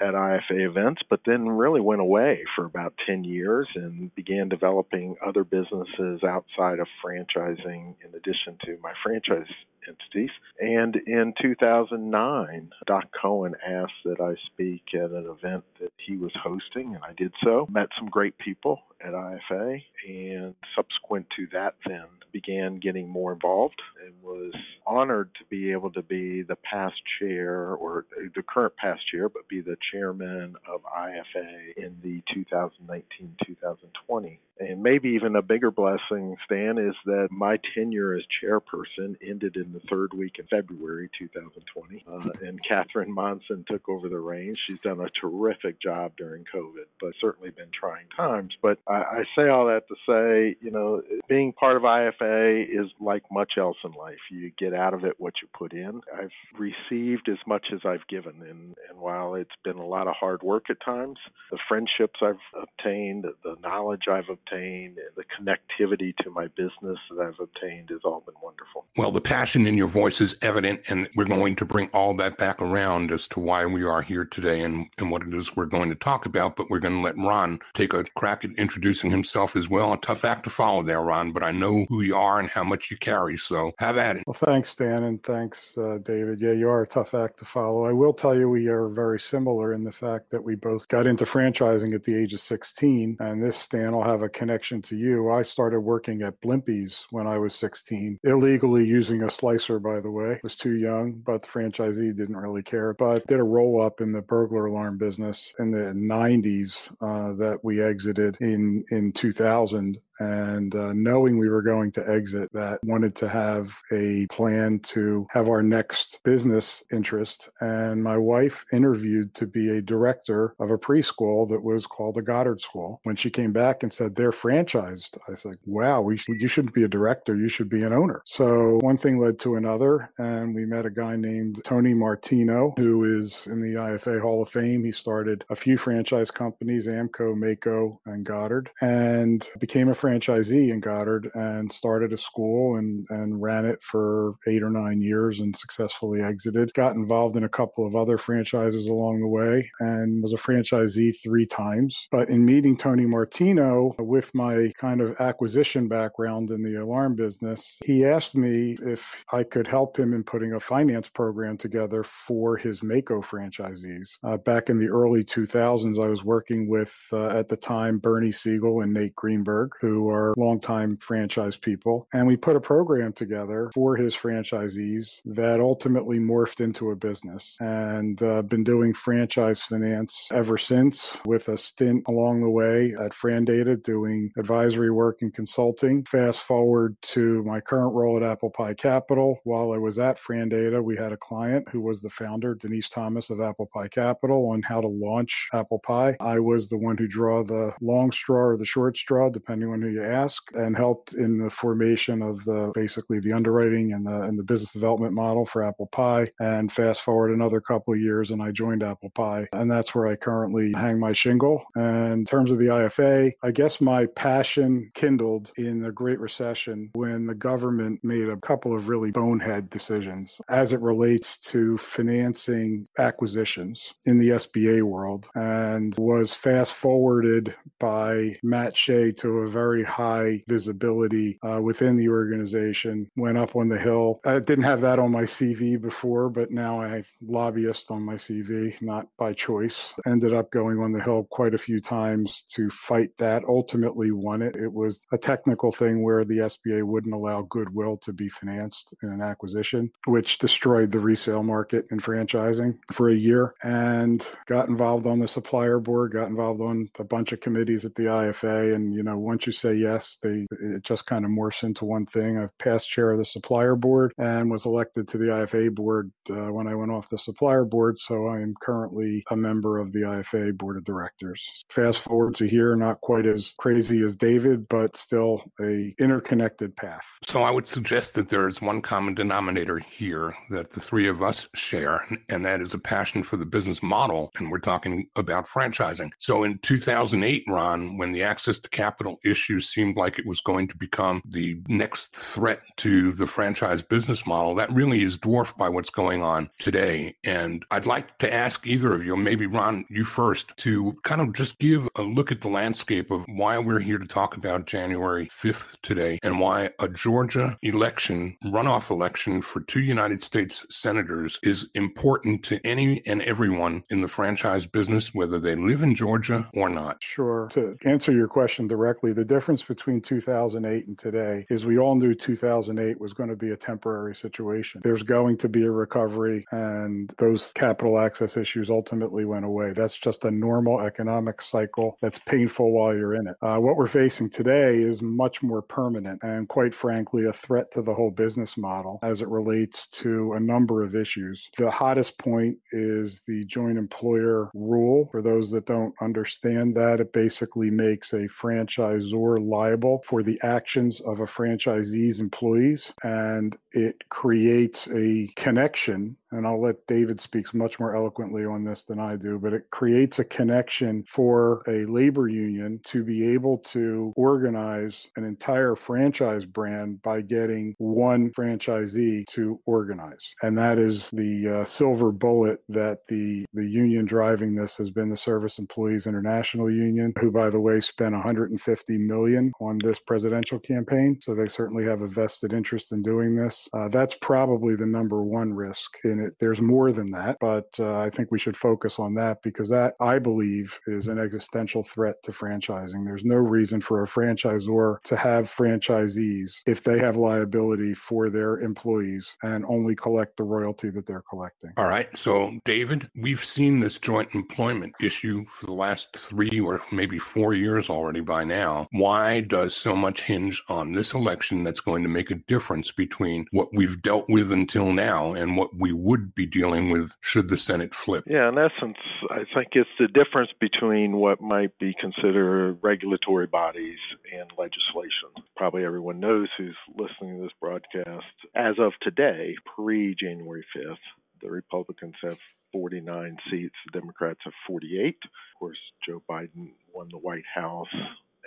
at 0.00 0.14
IFA 0.14 0.68
events, 0.68 1.02
but 1.08 1.20
then 1.26 1.48
really 1.48 1.80
went 1.80 2.00
away 2.00 2.44
for 2.54 2.64
about 2.64 2.94
10 3.06 3.24
years 3.24 3.68
and 3.74 4.14
began 4.14 4.48
developing 4.48 5.16
other 5.26 5.44
businesses 5.44 6.22
outside 6.24 6.78
of 6.78 6.86
franchising 7.04 7.94
in 8.04 8.14
addition 8.14 8.56
to 8.64 8.78
my 8.82 8.92
franchise 9.02 9.48
entities. 9.86 10.30
And 10.60 10.96
in 11.06 11.34
2009, 11.40 12.70
Doc 12.86 13.04
Cohen 13.20 13.54
asked 13.66 14.04
that 14.04 14.20
I 14.20 14.34
speak 14.46 14.82
at 14.94 15.10
an 15.10 15.26
event 15.26 15.64
that 15.80 15.92
he 15.96 16.16
was 16.16 16.32
hosting, 16.42 16.94
and 16.94 17.04
I 17.04 17.12
did 17.16 17.32
so. 17.42 17.66
Met 17.70 17.88
some 17.98 18.08
great 18.08 18.36
people 18.38 18.80
at 19.00 19.12
IFA, 19.12 19.82
and 20.08 20.54
subsequent 20.74 21.26
to 21.36 21.46
that, 21.52 21.74
then 21.86 22.06
began 22.32 22.78
getting 22.78 23.08
more 23.08 23.32
involved 23.32 23.80
and 24.04 24.12
was 24.22 24.52
honored 24.86 25.30
to 25.38 25.44
be 25.48 25.72
able 25.72 25.90
to 25.90 26.02
be 26.02 26.42
the 26.42 26.56
past 26.56 26.96
chair 27.18 27.74
or 27.74 28.04
the 28.34 28.42
current 28.42 28.76
past 28.76 29.00
chair, 29.10 29.28
but 29.28 29.48
be 29.48 29.60
the 29.62 29.76
chairman 29.90 30.54
of 30.70 30.82
IFA 30.82 31.76
in 31.76 31.96
the 32.02 32.22
2019 32.34 33.36
2020. 33.46 34.40
And 34.58 34.82
maybe 34.82 35.10
even 35.10 35.36
a 35.36 35.42
bigger 35.42 35.70
blessing, 35.70 36.36
Stan, 36.44 36.78
is 36.78 36.94
that 37.04 37.28
my 37.30 37.58
tenure 37.74 38.14
as 38.14 38.22
chairperson 38.42 39.16
ended 39.22 39.56
in 39.56 39.72
the 39.76 39.88
third 39.88 40.14
week 40.14 40.36
in 40.38 40.46
February 40.46 41.10
2020, 41.18 42.04
uh, 42.08 42.46
and 42.46 42.58
Catherine 42.66 43.12
Monson 43.12 43.64
took 43.68 43.88
over 43.88 44.08
the 44.08 44.18
reins. 44.18 44.58
She's 44.66 44.78
done 44.80 45.00
a 45.00 45.08
terrific 45.20 45.80
job 45.80 46.12
during 46.16 46.44
COVID, 46.54 46.86
but 47.00 47.12
certainly 47.20 47.50
been 47.50 47.70
trying 47.78 48.06
times. 48.16 48.54
But 48.62 48.78
I, 48.86 48.94
I 48.94 49.24
say 49.36 49.48
all 49.48 49.66
that 49.66 49.86
to 49.88 49.94
say, 50.08 50.56
you 50.60 50.70
know, 50.70 51.02
being 51.28 51.52
part 51.52 51.76
of 51.76 51.82
IFA 51.82 52.66
is 52.68 52.90
like 53.00 53.24
much 53.30 53.52
else 53.58 53.76
in 53.84 53.92
life. 53.92 54.18
You 54.30 54.50
get 54.58 54.72
out 54.72 54.94
of 54.94 55.04
it 55.04 55.14
what 55.18 55.34
you 55.42 55.48
put 55.56 55.72
in. 55.72 56.00
I've 56.14 56.30
received 56.58 57.28
as 57.28 57.38
much 57.46 57.66
as 57.72 57.80
I've 57.84 58.06
given, 58.08 58.34
and, 58.42 58.76
and 58.88 58.98
while 58.98 59.34
it's 59.34 59.50
been 59.64 59.76
a 59.76 59.86
lot 59.86 60.08
of 60.08 60.14
hard 60.14 60.42
work 60.42 60.70
at 60.70 60.80
times, 60.84 61.18
the 61.50 61.58
friendships 61.68 62.20
I've 62.22 62.36
obtained, 62.60 63.26
the 63.42 63.56
knowledge 63.62 64.04
I've 64.10 64.30
obtained, 64.30 64.98
the 65.16 65.24
connectivity 65.24 66.16
to 66.18 66.30
my 66.30 66.48
business 66.48 66.98
that 67.10 67.20
I've 67.20 67.40
obtained 67.40 67.90
has 67.90 68.00
all 68.04 68.22
been 68.24 68.34
wonderful. 68.42 68.86
Well, 68.96 69.10
the 69.10 69.20
passion 69.20 69.65
in 69.66 69.76
your 69.76 69.88
voice 69.88 70.20
is 70.20 70.38
evident, 70.42 70.80
and 70.88 71.08
we're 71.16 71.24
going 71.24 71.56
to 71.56 71.64
bring 71.64 71.88
all 71.92 72.14
that 72.14 72.38
back 72.38 72.62
around 72.62 73.12
as 73.12 73.26
to 73.28 73.40
why 73.40 73.66
we 73.66 73.82
are 73.82 74.02
here 74.02 74.24
today 74.24 74.62
and, 74.62 74.86
and 74.98 75.10
what 75.10 75.22
it 75.22 75.34
is 75.34 75.56
we're 75.56 75.66
going 75.66 75.88
to 75.88 75.94
talk 75.94 76.24
about. 76.26 76.56
But 76.56 76.70
we're 76.70 76.78
going 76.78 76.94
to 76.94 77.00
let 77.00 77.16
Ron 77.16 77.58
take 77.74 77.92
a 77.92 78.04
crack 78.16 78.44
at 78.44 78.52
introducing 78.52 79.10
himself 79.10 79.56
as 79.56 79.68
well. 79.68 79.92
A 79.92 79.98
tough 79.98 80.24
act 80.24 80.44
to 80.44 80.50
follow 80.50 80.82
there, 80.82 81.02
Ron, 81.02 81.32
but 81.32 81.42
I 81.42 81.52
know 81.52 81.86
who 81.88 82.02
you 82.02 82.16
are 82.16 82.38
and 82.38 82.48
how 82.48 82.64
much 82.64 82.90
you 82.90 82.96
carry. 82.96 83.36
So 83.36 83.72
have 83.78 83.96
at 83.96 84.16
it. 84.16 84.24
Well, 84.26 84.34
thanks, 84.34 84.74
Dan, 84.74 85.04
and 85.04 85.22
thanks, 85.22 85.76
uh, 85.76 85.98
David. 86.02 86.40
Yeah, 86.40 86.52
you 86.52 86.68
are 86.68 86.82
a 86.82 86.86
tough 86.86 87.14
act 87.14 87.38
to 87.40 87.44
follow. 87.44 87.86
I 87.86 87.92
will 87.92 88.12
tell 88.12 88.36
you, 88.36 88.48
we 88.48 88.68
are 88.68 88.88
very 88.88 89.18
similar 89.18 89.72
in 89.72 89.84
the 89.84 89.92
fact 89.92 90.30
that 90.30 90.42
we 90.42 90.54
both 90.54 90.88
got 90.88 91.06
into 91.06 91.24
franchising 91.24 91.94
at 91.94 92.04
the 92.04 92.16
age 92.16 92.34
of 92.34 92.40
16. 92.40 93.16
And 93.20 93.42
this, 93.42 93.66
Dan, 93.68 93.92
will 93.92 94.04
have 94.04 94.22
a 94.22 94.28
connection 94.28 94.80
to 94.82 94.96
you. 94.96 95.30
I 95.30 95.42
started 95.42 95.80
working 95.80 96.22
at 96.22 96.40
Blimpies 96.40 97.06
when 97.10 97.26
I 97.26 97.38
was 97.38 97.54
16, 97.54 98.20
illegally 98.24 98.84
using 98.84 99.22
a 99.22 99.30
slicer, 99.46 99.78
by 99.78 100.00
the 100.00 100.10
way. 100.10 100.40
Was 100.42 100.56
too 100.56 100.76
young, 100.76 101.22
but 101.24 101.42
the 101.42 101.48
franchisee 101.48 102.16
didn't 102.16 102.36
really 102.36 102.62
care. 102.62 102.94
But 102.94 103.26
did 103.26 103.38
a 103.38 103.44
roll 103.44 103.80
up 103.80 104.00
in 104.00 104.12
the 104.12 104.22
burglar 104.22 104.66
alarm 104.66 104.98
business 104.98 105.54
in 105.58 105.70
the 105.70 105.92
90s 105.94 106.90
uh, 107.00 107.34
that 107.36 107.58
we 107.62 107.82
exited 107.82 108.36
in 108.40 108.84
in 108.90 109.12
2000 109.12 109.98
and 110.18 110.74
uh, 110.74 110.92
knowing 110.94 111.38
we 111.38 111.48
were 111.48 111.62
going 111.62 111.92
to 111.92 112.08
exit 112.08 112.50
that 112.52 112.78
wanted 112.84 113.14
to 113.16 113.28
have 113.28 113.72
a 113.92 114.26
plan 114.30 114.78
to 114.80 115.26
have 115.30 115.48
our 115.48 115.62
next 115.62 116.20
business 116.24 116.82
interest 116.92 117.48
and 117.60 118.02
my 118.02 118.16
wife 118.16 118.64
interviewed 118.72 119.34
to 119.34 119.46
be 119.46 119.70
a 119.70 119.82
director 119.82 120.54
of 120.60 120.70
a 120.70 120.78
preschool 120.78 121.48
that 121.48 121.62
was 121.62 121.86
called 121.86 122.14
the 122.14 122.22
goddard 122.22 122.60
school. 122.60 123.00
When 123.04 123.16
she 123.16 123.30
came 123.30 123.52
back 123.52 123.82
and 123.82 123.92
said 123.92 124.14
they're 124.14 124.32
franchised 124.32 125.18
i 125.28 125.34
said 125.34 125.54
wow 125.64 126.00
we 126.00 126.16
sh- 126.16 126.28
you 126.28 126.48
shouldn't 126.48 126.74
be 126.74 126.84
a 126.84 126.88
director 126.88 127.36
you 127.36 127.48
should 127.48 127.68
be 127.68 127.82
an 127.82 127.92
owner. 127.92 128.22
So 128.24 128.78
one 128.82 128.96
thing 128.96 129.18
led 129.18 129.38
to 129.40 129.56
another 129.56 130.10
and 130.18 130.54
we 130.54 130.64
met 130.64 130.86
a 130.86 130.90
guy 130.90 131.16
named 131.16 131.60
tony 131.64 131.94
martino 131.94 132.72
who 132.76 133.18
is 133.18 133.46
in 133.46 133.60
the 133.60 133.74
ifa 133.74 134.20
hall 134.20 134.42
of 134.42 134.48
fame. 134.48 134.84
He 134.84 134.92
started 134.92 135.44
a 135.50 135.56
few 135.56 135.76
franchise 135.76 136.30
companies 136.30 136.86
AAMCO 136.86 137.34
Maaco 137.34 137.98
and 138.06 138.24
goddard 138.24 138.70
and 138.80 139.48
became 139.58 139.88
a 139.88 139.94
franchisee 140.06 140.70
in 140.70 140.80
Goddard 140.80 141.30
and 141.34 141.72
started 141.72 142.12
a 142.12 142.16
school 142.16 142.76
and, 142.76 143.06
and 143.10 143.42
ran 143.42 143.64
it 143.64 143.82
for 143.82 144.34
eight 144.46 144.62
or 144.62 144.70
nine 144.70 145.00
years 145.00 145.40
and 145.40 145.56
successfully 145.56 146.22
exited. 146.22 146.72
Got 146.74 146.94
involved 146.94 147.36
in 147.36 147.44
a 147.44 147.48
couple 147.48 147.86
of 147.86 147.96
other 147.96 148.18
franchises 148.18 148.86
along 148.86 149.20
the 149.20 149.28
way 149.28 149.68
and 149.80 150.22
was 150.22 150.32
a 150.32 150.36
franchisee 150.36 151.14
three 151.22 151.46
times. 151.46 152.06
But 152.10 152.28
in 152.28 152.44
meeting 152.44 152.76
Tony 152.76 153.04
Martino 153.04 153.94
with 153.98 154.32
my 154.34 154.72
kind 154.78 155.00
of 155.00 155.16
acquisition 155.20 155.88
background 155.88 156.50
in 156.50 156.62
the 156.62 156.80
alarm 156.80 157.16
business, 157.16 157.78
he 157.84 158.04
asked 158.04 158.36
me 158.36 158.76
if 158.82 159.24
I 159.32 159.42
could 159.42 159.66
help 159.66 159.98
him 159.98 160.14
in 160.14 160.22
putting 160.22 160.52
a 160.52 160.60
finance 160.60 161.08
program 161.08 161.56
together 161.56 162.04
for 162.04 162.56
his 162.56 162.80
Maaco 162.80 163.24
franchisees. 163.24 164.16
Uh, 164.22 164.36
back 164.36 164.70
in 164.70 164.78
the 164.78 164.88
early 164.88 165.24
2000s, 165.24 166.02
I 166.02 166.08
was 166.08 166.24
working 166.24 166.68
with, 166.68 166.94
uh, 167.12 167.28
at 167.28 167.48
the 167.48 167.56
time, 167.56 167.98
Bernie 167.98 168.32
Siegel 168.32 168.82
and 168.82 168.92
Nate 168.92 169.14
Greenberg, 169.16 169.72
who 169.80 169.95
who 169.96 170.10
are 170.10 170.34
longtime 170.36 170.94
franchise 170.98 171.56
people. 171.56 172.06
And 172.12 172.26
we 172.26 172.36
put 172.36 172.54
a 172.54 172.60
program 172.60 173.14
together 173.14 173.70
for 173.72 173.96
his 173.96 174.14
franchisees 174.14 175.22
that 175.24 175.58
ultimately 175.58 176.18
morphed 176.18 176.60
into 176.60 176.90
a 176.90 176.96
business 176.96 177.56
and 177.60 178.22
uh, 178.22 178.42
been 178.42 178.62
doing 178.62 178.92
franchise 178.92 179.62
finance 179.62 180.28
ever 180.34 180.58
since 180.58 181.16
with 181.24 181.48
a 181.48 181.56
stint 181.56 182.04
along 182.08 182.42
the 182.42 182.50
way 182.50 182.94
at 183.00 183.12
Frandata 183.12 183.82
doing 183.82 184.30
advisory 184.36 184.90
work 184.90 185.22
and 185.22 185.32
consulting. 185.32 186.04
Fast 186.04 186.42
forward 186.42 186.94
to 187.00 187.42
my 187.44 187.58
current 187.58 187.94
role 187.94 188.18
at 188.18 188.22
Apple 188.22 188.50
Pie 188.50 188.74
Capital. 188.74 189.38
While 189.44 189.72
I 189.72 189.78
was 189.78 189.98
at 189.98 190.18
Frandata, 190.18 190.84
we 190.84 190.94
had 190.94 191.12
a 191.12 191.16
client 191.16 191.66
who 191.70 191.80
was 191.80 192.02
the 192.02 192.10
founder, 192.10 192.54
Denise 192.54 192.90
Thomas 192.90 193.30
of 193.30 193.40
Apple 193.40 193.70
Pie 193.72 193.88
Capital, 193.88 194.50
on 194.50 194.60
how 194.60 194.82
to 194.82 194.88
launch 194.88 195.48
Apple 195.54 195.78
Pie. 195.78 196.16
I 196.20 196.38
was 196.38 196.68
the 196.68 196.76
one 196.76 196.98
who 196.98 197.08
draw 197.08 197.42
the 197.42 197.72
long 197.80 198.12
straw 198.12 198.48
or 198.48 198.56
the 198.58 198.66
short 198.66 198.98
straw, 198.98 199.30
depending 199.30 199.70
on 199.70 199.85
you 199.90 200.02
ask, 200.02 200.42
and 200.54 200.76
helped 200.76 201.14
in 201.14 201.38
the 201.38 201.50
formation 201.50 202.22
of 202.22 202.44
the 202.44 202.72
basically 202.74 203.20
the 203.20 203.32
underwriting 203.32 203.92
and 203.92 204.06
the 204.06 204.22
and 204.22 204.38
the 204.38 204.42
business 204.42 204.72
development 204.72 205.12
model 205.12 205.44
for 205.44 205.62
Apple 205.62 205.86
Pie. 205.86 206.28
And 206.40 206.70
fast 206.70 207.02
forward 207.02 207.32
another 207.32 207.60
couple 207.60 207.94
of 207.94 208.00
years, 208.00 208.30
and 208.30 208.42
I 208.42 208.50
joined 208.50 208.82
Apple 208.82 209.10
Pie, 209.10 209.46
and 209.52 209.70
that's 209.70 209.94
where 209.94 210.06
I 210.06 210.16
currently 210.16 210.72
hang 210.72 210.98
my 210.98 211.12
shingle. 211.12 211.64
And 211.74 212.12
in 212.12 212.24
terms 212.24 212.52
of 212.52 212.58
the 212.58 212.66
IFA, 212.66 213.32
I 213.42 213.50
guess 213.50 213.80
my 213.80 214.06
passion 214.06 214.90
kindled 214.94 215.52
in 215.56 215.80
the 215.80 215.92
Great 215.92 216.20
Recession 216.20 216.90
when 216.94 217.26
the 217.26 217.34
government 217.34 218.00
made 218.02 218.28
a 218.28 218.36
couple 218.36 218.74
of 218.74 218.88
really 218.88 219.10
bonehead 219.10 219.70
decisions 219.70 220.40
as 220.48 220.72
it 220.72 220.80
relates 220.80 221.38
to 221.38 221.76
financing 221.78 222.86
acquisitions 222.98 223.94
in 224.04 224.18
the 224.18 224.30
SBA 224.30 224.82
world, 224.82 225.28
and 225.34 225.94
was 225.98 226.32
fast 226.32 226.72
forwarded 226.72 227.54
by 227.78 228.36
Matt 228.42 228.76
Shay 228.76 229.12
to 229.12 229.28
a 229.38 229.48
very 229.48 229.75
high 229.84 230.42
visibility 230.48 231.38
uh, 231.42 231.60
within 231.60 231.96
the 231.96 232.08
organization. 232.08 233.08
Went 233.16 233.38
up 233.38 233.56
on 233.56 233.68
the 233.68 233.78
hill. 233.78 234.20
I 234.24 234.38
didn't 234.38 234.64
have 234.64 234.80
that 234.82 234.98
on 234.98 235.10
my 235.10 235.22
CV 235.22 235.80
before, 235.80 236.28
but 236.28 236.50
now 236.50 236.80
I 236.80 236.88
have 236.88 237.06
lobbyist 237.26 237.90
on 237.90 238.02
my 238.02 238.14
CV, 238.14 238.80
not 238.82 239.06
by 239.18 239.32
choice. 239.32 239.94
Ended 240.06 240.34
up 240.34 240.50
going 240.50 240.78
on 240.78 240.92
the 240.92 241.02
hill 241.02 241.26
quite 241.30 241.54
a 241.54 241.58
few 241.58 241.80
times 241.80 242.42
to 242.50 242.70
fight 242.70 243.10
that. 243.18 243.44
Ultimately, 243.48 244.10
won 244.10 244.42
it. 244.42 244.56
It 244.56 244.72
was 244.72 245.06
a 245.12 245.18
technical 245.18 245.72
thing 245.72 246.02
where 246.02 246.24
the 246.24 246.38
SBA 246.38 246.82
wouldn't 246.82 247.14
allow 247.14 247.42
goodwill 247.42 247.96
to 247.98 248.12
be 248.12 248.28
financed 248.28 248.94
in 249.02 249.10
an 249.10 249.22
acquisition, 249.22 249.90
which 250.06 250.38
destroyed 250.38 250.90
the 250.90 250.98
resale 250.98 251.42
market 251.42 251.86
in 251.90 252.00
franchising 252.00 252.78
for 252.92 253.10
a 253.10 253.14
year. 253.14 253.54
And 253.62 254.26
got 254.46 254.68
involved 254.68 255.06
on 255.06 255.18
the 255.18 255.28
supplier 255.28 255.78
board. 255.78 256.12
Got 256.12 256.28
involved 256.28 256.60
on 256.60 256.88
a 256.98 257.04
bunch 257.04 257.32
of 257.32 257.40
committees 257.40 257.84
at 257.84 257.94
the 257.94 258.04
IFA. 258.04 258.74
And 258.74 258.94
you 258.94 259.02
know, 259.02 259.18
once 259.18 259.46
you 259.46 259.52
say 259.66 259.74
yes, 259.74 260.18
they 260.22 260.46
it 260.50 260.82
just 260.82 261.06
kind 261.06 261.24
of 261.24 261.30
morphs 261.30 261.62
into 261.62 261.84
one 261.84 262.06
thing. 262.06 262.38
I've 262.38 262.56
past 262.58 262.88
chair 262.88 263.10
of 263.10 263.18
the 263.18 263.24
supplier 263.24 263.74
board 263.74 264.12
and 264.18 264.50
was 264.50 264.66
elected 264.66 265.08
to 265.08 265.18
the 265.18 265.26
IFA 265.26 265.74
board 265.74 266.12
uh, 266.30 266.52
when 266.52 266.68
I 266.68 266.74
went 266.74 266.92
off 266.92 267.08
the 267.08 267.18
supplier 267.18 267.64
board. 267.64 267.98
So 267.98 268.26
I 268.26 268.40
am 268.40 268.54
currently 268.60 269.24
a 269.30 269.36
member 269.36 269.78
of 269.78 269.92
the 269.92 270.00
IFA 270.00 270.56
board 270.56 270.76
of 270.76 270.84
directors. 270.84 271.64
Fast 271.70 272.00
forward 272.00 272.36
to 272.36 272.46
here, 272.46 272.76
not 272.76 273.00
quite 273.00 273.26
as 273.26 273.54
crazy 273.58 274.04
as 274.04 274.16
David, 274.16 274.68
but 274.68 274.96
still 274.96 275.42
a 275.60 275.94
interconnected 275.98 276.76
path. 276.76 277.04
So 277.24 277.42
I 277.42 277.50
would 277.50 277.66
suggest 277.66 278.14
that 278.14 278.28
there 278.28 278.46
is 278.46 278.62
one 278.62 278.82
common 278.82 279.14
denominator 279.14 279.78
here 279.78 280.34
that 280.50 280.70
the 280.70 280.80
three 280.80 281.08
of 281.08 281.22
us 281.22 281.48
share, 281.54 282.06
and 282.28 282.44
that 282.44 282.60
is 282.60 282.74
a 282.74 282.78
passion 282.78 283.22
for 283.22 283.36
the 283.36 283.46
business 283.46 283.82
model. 283.82 284.30
And 284.38 284.50
we're 284.50 284.58
talking 284.58 285.08
about 285.16 285.46
franchising. 285.46 286.10
So 286.18 286.44
in 286.44 286.58
2008, 286.58 287.44
Ron, 287.48 287.96
when 287.96 288.12
the 288.12 288.22
access 288.22 288.58
to 288.58 288.68
capital 288.68 289.18
issue 289.24 289.55
issue 289.56 289.66
seemed 289.66 289.96
like 289.96 290.18
it 290.18 290.26
was 290.26 290.40
going 290.40 290.68
to 290.68 290.76
become 290.76 291.22
the 291.24 291.58
next 291.68 292.14
threat 292.14 292.60
to 292.78 293.12
the 293.12 293.26
franchise 293.26 293.82
business 293.82 294.26
model, 294.26 294.54
that 294.54 294.72
really 294.72 295.02
is 295.02 295.18
dwarfed 295.18 295.56
by 295.56 295.68
what's 295.68 295.90
going 295.90 296.22
on 296.22 296.50
today. 296.58 297.16
And 297.24 297.64
I'd 297.70 297.86
like 297.86 298.18
to 298.18 298.32
ask 298.32 298.66
either 298.66 298.94
of 298.94 299.04
you, 299.04 299.16
maybe 299.16 299.46
Ron, 299.46 299.84
you 299.88 300.04
first, 300.04 300.56
to 300.58 300.96
kind 301.02 301.20
of 301.20 301.32
just 301.34 301.58
give 301.58 301.88
a 301.96 302.02
look 302.02 302.30
at 302.30 302.40
the 302.40 302.48
landscape 302.48 303.10
of 303.10 303.24
why 303.28 303.58
we're 303.58 303.80
here 303.80 303.98
to 303.98 304.06
talk 304.06 304.36
about 304.36 304.66
January 304.66 305.26
5th 305.26 305.78
today 305.82 306.18
and 306.22 306.40
why 306.40 306.70
a 306.78 306.88
Georgia 306.88 307.58
election, 307.62 308.36
runoff 308.44 308.90
election 308.90 309.42
for 309.42 309.60
two 309.60 309.80
United 309.80 310.22
States 310.22 310.64
senators 310.70 311.38
is 311.42 311.68
important 311.74 312.42
to 312.44 312.60
any 312.64 313.04
and 313.06 313.22
everyone 313.22 313.82
in 313.90 314.00
the 314.00 314.08
franchise 314.08 314.66
business, 314.66 315.14
whether 315.14 315.38
they 315.38 315.54
live 315.54 315.82
in 315.82 315.94
Georgia 315.94 316.48
or 316.54 316.68
not. 316.68 316.98
Sure. 317.00 317.48
To 317.52 317.76
answer 317.84 318.12
your 318.12 318.28
question 318.28 318.66
directly, 318.66 319.12
the 319.12 319.24
difference 319.24 319.45
between 319.46 320.00
2008 320.00 320.88
and 320.88 320.98
today 320.98 321.46
is 321.50 321.64
we 321.64 321.78
all 321.78 321.94
knew 321.94 322.14
2008 322.14 323.00
was 323.00 323.12
going 323.12 323.28
to 323.28 323.36
be 323.36 323.52
a 323.52 323.56
temporary 323.56 324.14
situation. 324.14 324.80
There's 324.82 325.04
going 325.04 325.38
to 325.38 325.48
be 325.48 325.62
a 325.62 325.70
recovery, 325.70 326.44
and 326.50 327.12
those 327.18 327.52
capital 327.52 327.98
access 327.98 328.36
issues 328.36 328.70
ultimately 328.70 329.24
went 329.24 329.44
away. 329.44 329.72
That's 329.72 329.96
just 329.96 330.24
a 330.24 330.30
normal 330.30 330.80
economic 330.80 331.40
cycle 331.40 331.96
that's 332.02 332.18
painful 332.26 332.72
while 332.72 332.94
you're 332.94 333.14
in 333.14 333.28
it. 333.28 333.36
Uh, 333.40 333.58
what 333.58 333.76
we're 333.76 333.86
facing 333.86 334.30
today 334.30 334.78
is 334.78 335.00
much 335.00 335.42
more 335.44 335.62
permanent 335.62 336.22
and, 336.24 336.48
quite 336.48 336.74
frankly, 336.74 337.26
a 337.26 337.32
threat 337.32 337.70
to 337.72 337.82
the 337.82 337.94
whole 337.94 338.10
business 338.10 338.56
model 338.56 338.98
as 339.04 339.20
it 339.20 339.28
relates 339.28 339.86
to 339.88 340.32
a 340.32 340.40
number 340.40 340.82
of 340.82 340.96
issues. 340.96 341.48
The 341.56 341.70
hottest 341.70 342.18
point 342.18 342.58
is 342.72 343.22
the 343.28 343.44
joint 343.44 343.78
employer 343.78 344.50
rule. 344.54 345.08
For 345.12 345.22
those 345.22 345.52
that 345.52 345.66
don't 345.66 345.94
understand 346.00 346.74
that, 346.74 346.98
it 346.98 347.12
basically 347.12 347.70
makes 347.70 348.12
a 348.12 348.26
franchisor 348.26 349.25
liable 349.38 350.02
for 350.06 350.22
the 350.22 350.38
actions 350.42 351.00
of 351.00 351.20
a 351.20 351.26
franchisee's 351.26 352.20
employees 352.20 352.92
and 353.02 353.56
it 353.72 354.08
creates 354.08 354.88
a 354.94 355.28
connection 355.36 356.16
and 356.32 356.46
I'll 356.46 356.60
let 356.60 356.86
David 356.86 357.20
speaks 357.20 357.54
much 357.54 357.78
more 357.78 357.94
eloquently 357.94 358.44
on 358.44 358.64
this 358.64 358.84
than 358.84 358.98
I 358.98 359.16
do, 359.16 359.38
but 359.38 359.52
it 359.52 359.70
creates 359.70 360.18
a 360.18 360.24
connection 360.24 361.04
for 361.08 361.62
a 361.68 361.86
labor 361.86 362.28
union 362.28 362.80
to 362.86 363.04
be 363.04 363.32
able 363.32 363.58
to 363.58 364.12
organize 364.16 365.06
an 365.16 365.24
entire 365.24 365.76
franchise 365.76 366.44
brand 366.44 367.00
by 367.02 367.22
getting 367.22 367.74
one 367.78 368.30
franchisee 368.32 369.26
to 369.28 369.60
organize. 369.66 370.34
And 370.42 370.58
that 370.58 370.78
is 370.78 371.10
the 371.10 371.60
uh, 371.60 371.64
silver 371.64 372.12
bullet 372.12 372.62
that 372.68 373.06
the 373.08 373.46
the 373.54 373.66
union 373.66 374.04
driving 374.04 374.54
this 374.54 374.76
has 374.76 374.90
been 374.90 375.08
the 375.08 375.16
Service 375.16 375.58
Employees 375.58 376.06
International 376.06 376.70
Union, 376.70 377.12
who 377.20 377.30
by 377.30 377.50
the 377.50 377.60
way 377.60 377.80
spent 377.80 378.12
150 378.12 378.98
million 378.98 379.15
on 379.60 379.78
this 379.82 379.98
presidential 379.98 380.58
campaign. 380.58 381.18
So 381.22 381.34
they 381.34 381.48
certainly 381.48 381.84
have 381.84 382.02
a 382.02 382.08
vested 382.08 382.52
interest 382.52 382.92
in 382.92 383.02
doing 383.02 383.34
this. 383.34 383.68
Uh, 383.72 383.88
that's 383.88 384.16
probably 384.20 384.76
the 384.76 384.86
number 384.86 385.22
one 385.22 385.52
risk 385.52 385.90
in 386.04 386.20
it. 386.20 386.34
There's 386.38 386.60
more 386.60 386.92
than 386.92 387.10
that, 387.12 387.36
but 387.40 387.68
uh, 387.78 387.98
I 387.98 388.10
think 388.10 388.30
we 388.30 388.38
should 388.38 388.56
focus 388.56 388.98
on 388.98 389.14
that 389.14 389.38
because 389.42 389.68
that, 389.70 389.94
I 390.00 390.18
believe, 390.18 390.78
is 390.86 391.08
an 391.08 391.18
existential 391.18 391.82
threat 391.82 392.16
to 392.24 392.32
franchising. 392.32 393.04
There's 393.04 393.24
no 393.24 393.36
reason 393.36 393.80
for 393.80 394.02
a 394.02 394.06
franchisor 394.06 395.02
to 395.02 395.16
have 395.16 395.52
franchisees 395.52 396.52
if 396.66 396.82
they 396.82 396.98
have 396.98 397.16
liability 397.16 397.94
for 397.94 398.30
their 398.30 398.60
employees 398.60 399.36
and 399.42 399.64
only 399.66 399.94
collect 399.94 400.36
the 400.36 400.44
royalty 400.44 400.90
that 400.90 401.06
they're 401.06 401.24
collecting. 401.28 401.72
All 401.76 401.88
right. 401.88 402.08
So, 402.16 402.58
David, 402.64 403.08
we've 403.16 403.44
seen 403.44 403.80
this 403.80 403.98
joint 403.98 404.34
employment 404.34 404.94
issue 405.00 405.44
for 405.50 405.66
the 405.66 405.72
last 405.72 406.16
three 406.16 406.60
or 406.60 406.80
maybe 406.92 407.18
four 407.18 407.54
years 407.54 407.90
already 407.90 408.20
by 408.20 408.44
now. 408.44 408.88
Why 408.92 409.05
does 409.46 409.76
so 409.76 409.94
much 409.94 410.22
hinge 410.22 410.62
on 410.68 410.92
this 410.92 411.14
election 411.14 411.64
that's 411.64 411.80
going 411.80 412.02
to 412.02 412.08
make 412.08 412.30
a 412.30 412.34
difference 412.34 412.90
between 412.90 413.46
what 413.52 413.68
we've 413.72 414.02
dealt 414.02 414.26
with 414.28 414.50
until 414.50 414.92
now 414.92 415.32
and 415.32 415.56
what 415.56 415.76
we 415.76 415.92
would 415.92 416.34
be 416.34 416.46
dealing 416.46 416.90
with 416.90 417.14
should 417.20 417.48
the 417.48 417.56
Senate 417.56 417.94
flip? 417.94 418.24
Yeah, 418.26 418.48
in 418.48 418.58
essence, 418.58 418.96
I 419.30 419.44
think 419.54 419.68
it's 419.72 419.88
the 419.98 420.08
difference 420.08 420.50
between 420.60 421.16
what 421.16 421.40
might 421.40 421.78
be 421.78 421.94
considered 422.00 422.78
regulatory 422.82 423.46
bodies 423.46 423.98
and 424.32 424.50
legislation. 424.58 425.30
Probably 425.56 425.84
everyone 425.84 426.18
knows 426.18 426.48
who's 426.58 426.76
listening 426.96 427.36
to 427.36 427.42
this 427.44 427.52
broadcast. 427.60 428.26
As 428.54 428.74
of 428.78 428.92
today, 429.02 429.54
pre 429.76 430.14
January 430.14 430.64
5th, 430.76 430.96
the 431.40 431.50
Republicans 431.50 432.14
have 432.22 432.38
49 432.72 433.36
seats, 433.50 433.76
the 433.86 434.00
Democrats 434.00 434.40
have 434.44 434.52
48. 434.66 435.16
Of 435.22 435.58
course, 435.58 435.78
Joe 436.06 436.22
Biden 436.28 436.72
won 436.92 437.08
the 437.10 437.18
White 437.18 437.46
House, 437.54 437.88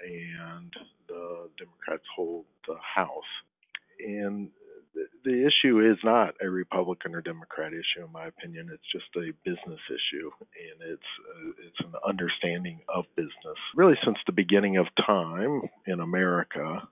and 0.06 0.74
the 1.08 1.50
Democrats 1.58 2.04
hold 2.16 2.46
the 2.68 2.76
House. 2.96 3.32
And 4.00 4.50
the 5.24 5.46
issue 5.46 5.80
is 5.80 5.98
not 6.04 6.36
a 6.42 6.50
Republican 6.50 7.16
or 7.16 7.22
Democrat 7.22 7.74
issue, 7.74 8.06
in 8.06 8.12
my 8.12 8.28
opinion. 8.28 8.70
It's 8.72 8.92
just 8.92 9.06
a 9.16 9.32
business 9.44 9.80
issue, 9.90 10.32
and 10.40 10.92
it's 10.92 11.12
uh, 11.30 11.52
it's 11.68 11.80
an 11.80 11.94
understanding 12.08 12.80
of 12.88 13.06
business. 13.16 13.60
Really, 13.76 13.96
since 14.04 14.18
the 14.26 14.32
beginning 14.32 14.78
of 14.78 14.88
time 15.06 15.62
in 15.86 16.00
America, 16.00 16.88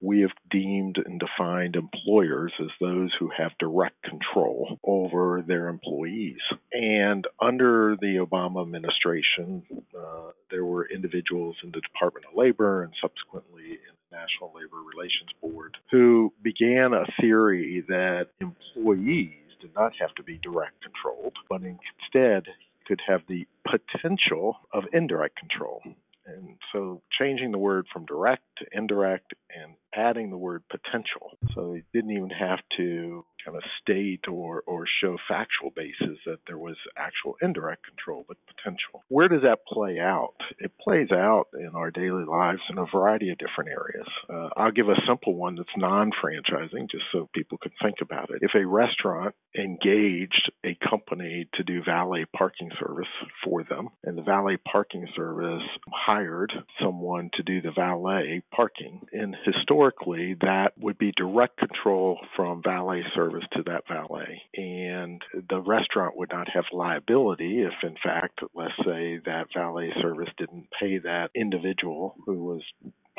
we 0.00 0.20
have 0.20 0.30
deemed 0.50 0.96
and 1.04 1.20
defined 1.20 1.76
employers 1.76 2.52
as 2.60 2.68
those 2.80 3.10
who 3.18 3.30
have 3.36 3.52
direct 3.58 4.02
control 4.02 4.78
over 4.84 5.42
their 5.46 5.68
employees. 5.68 6.40
And 6.72 7.26
under 7.40 7.96
the 8.00 8.16
Obama 8.16 8.62
administration, 8.62 9.62
uh, 9.96 10.30
there 10.50 10.64
were 10.64 10.88
individuals 10.88 11.56
in 11.62 11.70
the 11.72 11.80
Department 11.80 12.26
of 12.26 12.36
Labor 12.36 12.82
and 12.82 12.92
subsequently 13.00 13.72
in 13.72 13.94
the 14.10 14.16
National 14.16 14.52
Labor 14.54 14.82
Relations 14.82 15.30
Board 15.40 15.76
who 15.90 16.32
began 16.42 16.92
a 16.92 17.04
theory 17.20 17.84
that 17.88 18.28
employees 18.40 19.34
did 19.60 19.74
not 19.74 19.92
have 20.00 20.14
to 20.14 20.22
be 20.22 20.38
direct 20.38 20.82
controlled, 20.82 21.36
but 21.48 21.60
instead 21.62 22.44
could 22.86 23.00
have 23.06 23.22
the 23.28 23.46
potential 23.64 24.56
of 24.72 24.84
indirect 24.92 25.36
control. 25.36 25.82
And 26.34 26.56
so 26.72 27.02
changing 27.18 27.52
the 27.52 27.58
word 27.58 27.86
from 27.92 28.04
direct 28.06 28.42
to 28.58 28.66
indirect 28.72 29.34
and 29.54 29.74
adding 29.94 30.30
the 30.30 30.36
word 30.36 30.62
potential. 30.70 31.38
So 31.54 31.72
they 31.72 31.82
didn't 31.92 32.12
even 32.12 32.30
have 32.30 32.60
to 32.76 33.24
kind 33.44 33.56
of 33.56 33.62
state 33.80 34.28
or, 34.28 34.62
or 34.66 34.86
show 35.02 35.16
factual 35.28 35.70
basis 35.74 36.18
that 36.26 36.38
there 36.46 36.58
was 36.58 36.76
actual 36.96 37.36
indirect 37.42 37.84
control, 37.86 38.24
but 38.28 38.36
potential. 38.46 39.02
Where 39.08 39.28
does 39.28 39.42
that 39.42 39.64
play 39.66 39.98
out? 39.98 40.34
It 40.58 40.72
plays 40.80 41.10
out 41.12 41.46
in 41.54 41.70
our 41.74 41.90
daily 41.90 42.24
lives 42.24 42.60
in 42.70 42.78
a 42.78 42.86
variety 42.92 43.30
of 43.30 43.38
different 43.38 43.70
areas. 43.70 44.06
Uh, 44.28 44.48
I'll 44.56 44.72
give 44.72 44.88
a 44.88 45.00
simple 45.06 45.34
one 45.34 45.56
that's 45.56 45.68
non 45.76 46.10
franchising, 46.22 46.90
just 46.90 47.04
so 47.12 47.28
people 47.34 47.58
can 47.58 47.72
think 47.82 47.96
about 48.02 48.30
it. 48.30 48.42
If 48.42 48.52
a 48.54 48.66
restaurant 48.66 49.34
engaged 49.56 50.52
a 50.64 50.76
company 50.88 51.48
to 51.54 51.64
do 51.64 51.82
valet 51.84 52.26
parking 52.36 52.70
service 52.78 53.08
for 53.44 53.64
them, 53.64 53.88
and 54.04 54.16
the 54.16 54.22
valet 54.22 54.58
parking 54.70 55.06
service 55.16 55.62
hired 55.92 56.52
someone 56.82 57.30
to 57.34 57.42
do 57.42 57.60
the 57.60 57.72
valet 57.72 58.42
parking, 58.54 59.00
and 59.12 59.36
historically 59.44 60.36
that 60.40 60.72
would 60.78 60.98
be 60.98 61.12
direct 61.16 61.56
control 61.56 62.18
from 62.36 62.62
valet 62.62 63.02
service 63.14 63.29
service 63.30 63.48
to 63.52 63.62
that 63.64 63.84
valet. 63.88 64.42
And 64.54 65.22
the 65.48 65.60
restaurant 65.60 66.16
would 66.16 66.30
not 66.30 66.48
have 66.52 66.64
liability 66.72 67.62
if, 67.62 67.72
in 67.82 67.96
fact, 68.02 68.40
let's 68.54 68.76
say 68.84 69.20
that 69.24 69.46
valet 69.54 69.92
service 70.00 70.30
didn't 70.38 70.68
pay 70.78 70.98
that 70.98 71.30
individual 71.34 72.16
who 72.26 72.44
was 72.44 72.62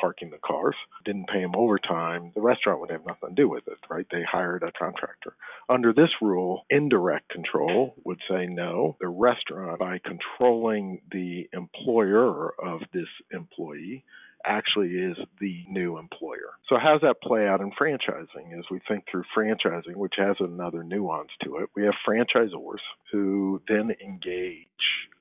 parking 0.00 0.30
the 0.30 0.38
cars, 0.44 0.74
didn't 1.04 1.28
pay 1.28 1.40
him 1.40 1.54
overtime, 1.54 2.32
the 2.34 2.40
restaurant 2.40 2.80
would 2.80 2.90
have 2.90 3.06
nothing 3.06 3.28
to 3.28 3.34
do 3.42 3.48
with 3.48 3.62
it, 3.68 3.78
right? 3.88 4.06
They 4.10 4.22
hired 4.28 4.64
a 4.64 4.72
contractor. 4.72 5.34
Under 5.68 5.92
this 5.92 6.10
rule, 6.20 6.64
indirect 6.70 7.28
control 7.28 7.94
would 8.04 8.18
say 8.28 8.46
no. 8.46 8.96
The 9.00 9.06
restaurant, 9.06 9.78
by 9.78 10.00
controlling 10.04 11.02
the 11.12 11.48
employer 11.52 12.52
of 12.60 12.80
this 12.92 13.06
employee, 13.30 14.04
actually 14.44 14.90
is 14.90 15.16
the 15.40 15.64
new 15.68 15.98
employer. 15.98 16.54
So, 16.68 16.76
how 16.78 16.92
does 16.92 17.02
that 17.02 17.20
play 17.22 17.46
out 17.46 17.60
in 17.60 17.70
franchising? 17.72 18.58
As 18.58 18.64
we 18.70 18.80
think 18.88 19.04
through 19.10 19.24
franchising, 19.36 19.96
which 19.96 20.14
has 20.16 20.36
another 20.40 20.82
nuance 20.82 21.30
to 21.44 21.58
it, 21.58 21.70
we 21.76 21.84
have 21.84 21.94
franchisors 22.06 22.80
who 23.10 23.60
then 23.68 23.90
engage 24.02 24.66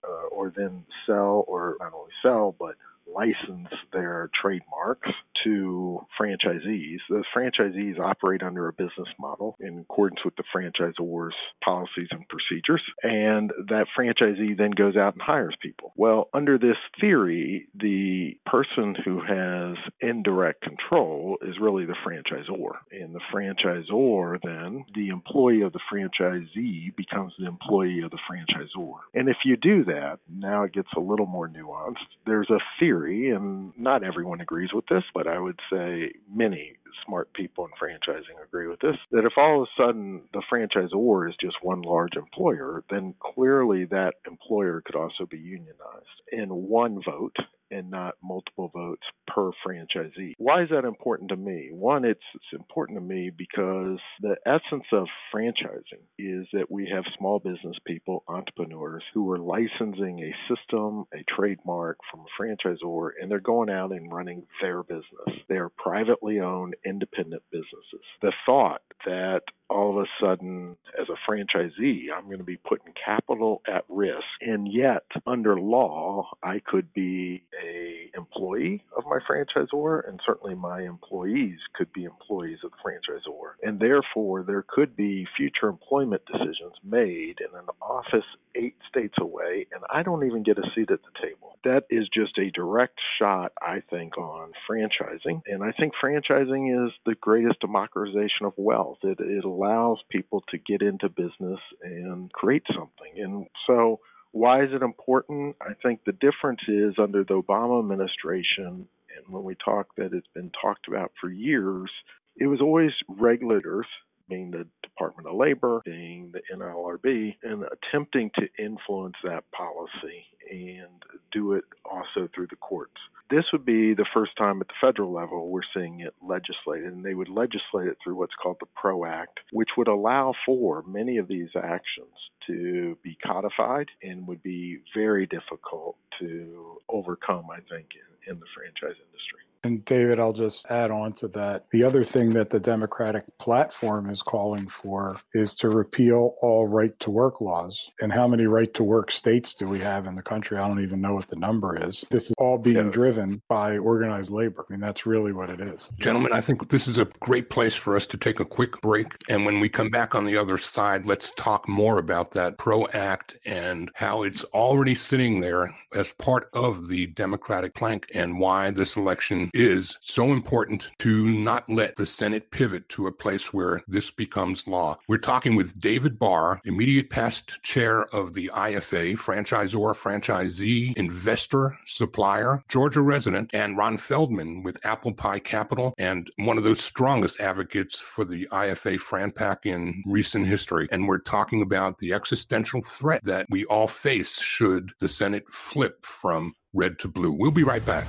uh, 0.03 0.27
or 0.31 0.51
then 0.55 0.85
sell, 1.05 1.45
or 1.47 1.77
not 1.79 1.93
only 1.93 2.11
sell, 2.23 2.55
but 2.57 2.75
license 3.13 3.69
their 3.93 4.29
trademarks 4.39 5.09
to 5.43 5.99
franchisees. 6.19 6.97
Those 7.09 7.23
franchisees 7.35 7.99
operate 7.99 8.43
under 8.43 8.67
a 8.67 8.73
business 8.73 9.07
model 9.19 9.57
in 9.59 9.79
accordance 9.79 10.19
with 10.23 10.35
the 10.35 10.43
franchisor's 10.55 11.35
policies 11.63 12.07
and 12.11 12.25
procedures, 12.27 12.81
and 13.03 13.51
that 13.69 13.87
franchisee 13.97 14.57
then 14.57 14.71
goes 14.71 14.95
out 14.95 15.13
and 15.13 15.21
hires 15.21 15.55
people. 15.61 15.93
Well, 15.95 16.29
under 16.33 16.57
this 16.57 16.77
theory, 16.99 17.67
the 17.75 18.37
person 18.45 18.95
who 19.03 19.21
has 19.21 19.77
indirect 19.99 20.61
control 20.61 21.37
is 21.41 21.55
really 21.59 21.85
the 21.85 21.95
franchisor, 22.05 22.77
and 22.91 23.15
the 23.15 23.21
franchisor 23.33 24.39
then, 24.43 24.85
the 24.95 25.09
employee 25.09 25.61
of 25.61 25.73
the 25.73 25.79
franchisee, 25.91 26.95
becomes 26.95 27.33
the 27.39 27.47
employee 27.47 28.01
of 28.03 28.11
the 28.11 28.19
franchisor. 28.29 28.99
And 29.13 29.29
if 29.29 29.37
you 29.45 29.57
do 29.57 29.83
that, 29.85 30.19
now 30.29 30.63
it 30.63 30.73
gets 30.73 30.89
a 30.95 30.99
little 30.99 31.25
more 31.25 31.47
nuanced. 31.47 31.97
There's 32.25 32.49
a 32.49 32.59
theory 32.79 33.00
and 33.07 33.73
not 33.77 34.03
everyone 34.03 34.41
agrees 34.41 34.73
with 34.73 34.85
this, 34.87 35.03
but 35.13 35.27
I 35.27 35.39
would 35.39 35.59
say 35.71 36.11
many 36.31 36.77
smart 37.05 37.33
people 37.33 37.65
in 37.65 37.71
franchising 37.71 38.43
agree 38.43 38.67
with 38.67 38.79
this, 38.79 38.97
that 39.11 39.25
if 39.25 39.33
all 39.37 39.61
of 39.61 39.67
a 39.67 39.81
sudden 39.81 40.23
the 40.33 40.43
franchisor 40.51 41.29
is 41.29 41.35
just 41.41 41.55
one 41.61 41.81
large 41.81 42.15
employer, 42.15 42.83
then 42.89 43.15
clearly 43.19 43.85
that 43.85 44.15
employer 44.27 44.81
could 44.85 44.95
also 44.95 45.25
be 45.25 45.37
unionized. 45.37 46.21
In 46.31 46.49
one 46.49 47.01
vote 47.03 47.35
and 47.71 47.89
not 47.89 48.15
multiple 48.23 48.69
votes 48.73 49.03
per 49.27 49.51
franchisee. 49.65 50.33
Why 50.37 50.63
is 50.63 50.69
that 50.69 50.85
important 50.85 51.29
to 51.29 51.35
me? 51.35 51.69
One, 51.71 52.05
it's, 52.05 52.19
it's 52.35 52.53
important 52.53 52.97
to 52.97 53.03
me 53.03 53.31
because 53.35 53.99
the 54.21 54.35
essence 54.45 54.85
of 54.91 55.07
franchising 55.33 56.03
is 56.19 56.47
that 56.53 56.69
we 56.69 56.89
have 56.93 57.03
small 57.17 57.39
business 57.39 57.77
people, 57.85 58.23
entrepreneurs, 58.27 59.03
who 59.13 59.31
are 59.31 59.39
licensing 59.39 60.19
a 60.19 60.53
system, 60.53 61.05
a 61.13 61.23
trademark 61.35 61.97
from 62.11 62.21
a 62.21 62.41
franchisor, 62.41 63.11
and 63.19 63.31
they're 63.31 63.39
going 63.39 63.69
out 63.69 63.91
and 63.91 64.11
running 64.11 64.43
their 64.61 64.83
business. 64.83 65.41
They 65.47 65.55
are 65.55 65.69
privately 65.69 66.39
owned, 66.39 66.75
independent 66.85 67.43
businesses. 67.51 68.05
The 68.21 68.33
thought 68.45 68.81
that 69.05 69.41
all 69.71 69.97
of 69.97 70.03
a 70.03 70.07
sudden, 70.19 70.75
as 70.99 71.07
a 71.09 71.31
franchisee, 71.31 72.07
I'm 72.15 72.25
going 72.25 72.39
to 72.39 72.43
be 72.43 72.57
putting 72.57 72.93
capital 72.93 73.61
at 73.67 73.85
risk, 73.87 74.25
and 74.41 74.71
yet 74.71 75.03
under 75.25 75.59
law, 75.59 76.29
I 76.43 76.59
could 76.59 76.93
be 76.93 77.43
a 77.63 78.11
employee 78.15 78.83
of 78.97 79.05
my 79.05 79.19
franchisor, 79.19 80.07
and 80.07 80.19
certainly 80.25 80.55
my 80.55 80.81
employees 80.81 81.57
could 81.73 81.91
be 81.93 82.03
employees 82.03 82.59
of 82.63 82.71
the 82.71 82.77
franchisor, 82.83 83.53
and 83.63 83.79
therefore 83.79 84.43
there 84.43 84.65
could 84.67 84.95
be 84.95 85.25
future 85.37 85.67
employment 85.67 86.21
decisions 86.25 86.73
made 86.83 87.37
in 87.39 87.57
an 87.57 87.67
office 87.81 88.25
eight 88.55 88.75
states 88.89 89.15
away, 89.19 89.67
and 89.71 89.83
I 89.89 90.03
don't 90.03 90.25
even 90.25 90.43
get 90.43 90.57
a 90.57 90.69
seat 90.75 90.91
at 90.91 90.99
the 91.01 91.21
table. 91.21 91.57
That 91.63 91.85
is 91.89 92.09
just 92.13 92.37
a 92.37 92.51
direct 92.51 92.99
shot, 93.19 93.53
I 93.61 93.81
think, 93.89 94.17
on 94.17 94.51
franchising, 94.69 95.41
and 95.45 95.63
I 95.63 95.71
think 95.71 95.93
franchising 96.03 96.87
is 96.87 96.91
the 97.05 97.15
greatest 97.15 97.61
democratization 97.61 98.45
of 98.45 98.53
wealth. 98.57 98.97
It, 99.03 99.19
it 99.19 99.45
allows 99.61 99.99
people 100.09 100.43
to 100.49 100.57
get 100.57 100.81
into 100.81 101.09
business 101.09 101.59
and 101.83 102.31
create 102.33 102.63
something, 102.67 103.13
and 103.17 103.47
so 103.67 103.99
why 104.31 104.63
is 104.63 104.69
it 104.71 104.81
important? 104.81 105.57
I 105.61 105.73
think 105.83 106.01
the 106.05 106.13
difference 106.13 106.61
is 106.67 106.93
under 106.97 107.23
the 107.23 107.41
Obama 107.41 107.79
administration, 107.79 108.87
and 109.17 109.27
when 109.33 109.43
we 109.43 109.55
talk 109.55 109.95
that 109.97 110.13
it's 110.13 110.27
been 110.33 110.51
talked 110.61 110.87
about 110.87 111.11
for 111.19 111.29
years, 111.29 111.91
it 112.37 112.47
was 112.47 112.61
always 112.61 112.91
regulators, 113.07 113.85
being 114.31 114.49
the 114.49 114.65
Department 114.81 115.27
of 115.27 115.35
Labor, 115.35 115.81
being 115.83 116.31
the 116.31 116.41
NLRB, 116.55 117.35
and 117.43 117.65
attempting 117.65 118.31
to 118.35 118.47
influence 118.57 119.15
that 119.23 119.43
policy 119.51 120.25
and 120.49 121.03
do 121.31 121.53
it 121.53 121.65
also 121.85 122.29
through 122.33 122.47
the 122.47 122.55
courts. 122.55 122.95
This 123.29 123.45
would 123.53 123.65
be 123.65 123.93
the 123.93 124.05
first 124.13 124.31
time 124.37 124.59
at 124.61 124.67
the 124.67 124.73
federal 124.81 125.11
level 125.11 125.49
we're 125.49 125.61
seeing 125.73 126.01
it 126.01 126.13
legislated, 126.21 126.91
and 126.91 127.03
they 127.03 127.13
would 127.13 127.29
legislate 127.29 127.87
it 127.87 127.97
through 128.03 128.15
what's 128.15 128.35
called 128.41 128.57
the 128.59 128.65
PRO 128.75 129.05
Act, 129.05 129.39
which 129.51 129.69
would 129.77 129.87
allow 129.87 130.33
for 130.45 130.83
many 130.87 131.17
of 131.17 131.27
these 131.27 131.49
actions 131.55 132.15
to 132.47 132.97
be 133.03 133.17
codified 133.25 133.87
and 134.01 134.27
would 134.27 134.43
be 134.43 134.79
very 134.95 135.25
difficult 135.25 135.95
to 136.19 136.77
overcome, 136.89 137.47
I 137.51 137.59
think, 137.73 137.87
in, 137.95 138.33
in 138.33 138.39
the 138.39 138.45
franchise 138.53 138.99
industry. 138.99 139.39
And 139.63 139.85
David, 139.85 140.19
I'll 140.19 140.33
just 140.33 140.65
add 140.69 140.89
on 140.89 141.13
to 141.13 141.27
that. 141.29 141.65
The 141.71 141.83
other 141.83 142.03
thing 142.03 142.31
that 142.31 142.49
the 142.49 142.59
Democratic 142.59 143.25
platform 143.37 144.09
is 144.09 144.21
calling 144.21 144.67
for 144.67 145.19
is 145.33 145.53
to 145.55 145.69
repeal 145.69 146.35
all 146.41 146.67
right 146.67 146.97
to 146.99 147.11
work 147.11 147.41
laws. 147.41 147.89
And 148.01 148.11
how 148.11 148.27
many 148.27 148.45
right 148.45 148.73
to 148.73 148.83
work 148.83 149.11
states 149.11 149.53
do 149.53 149.67
we 149.67 149.79
have 149.79 150.07
in 150.07 150.15
the 150.15 150.23
country? 150.23 150.57
I 150.57 150.67
don't 150.67 150.83
even 150.83 150.99
know 150.99 151.13
what 151.13 151.27
the 151.27 151.35
number 151.35 151.87
is. 151.87 152.03
This 152.09 152.25
is 152.25 152.33
all 152.39 152.57
being 152.57 152.77
yeah. 152.77 152.91
driven 152.91 153.41
by 153.47 153.77
organized 153.77 154.31
labor. 154.31 154.65
I 154.67 154.73
mean, 154.73 154.81
that's 154.81 155.05
really 155.05 155.31
what 155.31 155.49
it 155.49 155.61
is. 155.61 155.79
Gentlemen, 155.99 156.33
I 156.33 156.41
think 156.41 156.69
this 156.69 156.87
is 156.87 156.97
a 156.97 157.05
great 157.19 157.49
place 157.49 157.75
for 157.75 157.95
us 157.95 158.07
to 158.07 158.17
take 158.17 158.39
a 158.39 158.45
quick 158.45 158.81
break. 158.81 159.15
And 159.29 159.45
when 159.45 159.59
we 159.59 159.69
come 159.69 159.89
back 159.89 160.15
on 160.15 160.25
the 160.25 160.37
other 160.37 160.57
side, 160.57 161.05
let's 161.05 161.31
talk 161.37 161.67
more 161.67 161.99
about 161.99 162.31
that 162.31 162.57
PRO 162.57 162.87
Act 162.93 163.37
and 163.45 163.91
how 163.95 164.23
it's 164.23 164.43
already 164.45 164.95
sitting 164.95 165.39
there 165.39 165.75
as 165.93 166.13
part 166.13 166.49
of 166.53 166.87
the 166.87 167.07
Democratic 167.07 167.75
plank 167.75 168.07
and 168.13 168.39
why 168.39 168.71
this 168.71 168.95
election 168.95 169.50
is 169.53 169.97
so 170.01 170.31
important 170.31 170.91
to 170.99 171.29
not 171.29 171.69
let 171.69 171.95
the 171.95 172.05
Senate 172.05 172.51
pivot 172.51 172.87
to 172.89 173.07
a 173.07 173.11
place 173.11 173.53
where 173.53 173.83
this 173.87 174.11
becomes 174.11 174.67
law. 174.67 174.97
We're 175.07 175.17
talking 175.17 175.55
with 175.55 175.79
David 175.79 176.19
Barr, 176.19 176.61
immediate 176.65 177.09
past 177.09 177.61
chair 177.63 178.03
of 178.13 178.33
the 178.33 178.51
IFA, 178.53 179.17
franchisor, 179.17 179.95
franchisee, 179.95 180.95
investor, 180.97 181.77
supplier, 181.85 182.63
Georgia 182.67 183.01
resident, 183.01 183.49
and 183.53 183.77
Ron 183.77 183.97
Feldman 183.97 184.63
with 184.63 184.83
Apple 184.85 185.13
Pie 185.13 185.39
Capital, 185.39 185.93
and 185.97 186.29
one 186.37 186.57
of 186.57 186.63
the 186.63 186.75
strongest 186.75 187.39
advocates 187.39 187.99
for 187.99 188.25
the 188.25 188.47
IFA 188.51 188.99
FranPac 188.99 189.65
in 189.65 190.03
recent 190.05 190.47
history. 190.47 190.87
And 190.91 191.07
we're 191.07 191.19
talking 191.19 191.61
about 191.61 191.99
the 191.99 192.13
existential 192.13 192.81
threat 192.81 193.23
that 193.23 193.47
we 193.49 193.65
all 193.65 193.87
face 193.87 194.39
should 194.39 194.91
the 194.99 195.07
Senate 195.07 195.43
flip 195.51 196.05
from 196.05 196.55
red 196.73 196.99
to 196.99 197.07
blue. 197.07 197.31
We'll 197.31 197.51
be 197.51 197.63
right 197.63 197.85
back. 197.85 198.05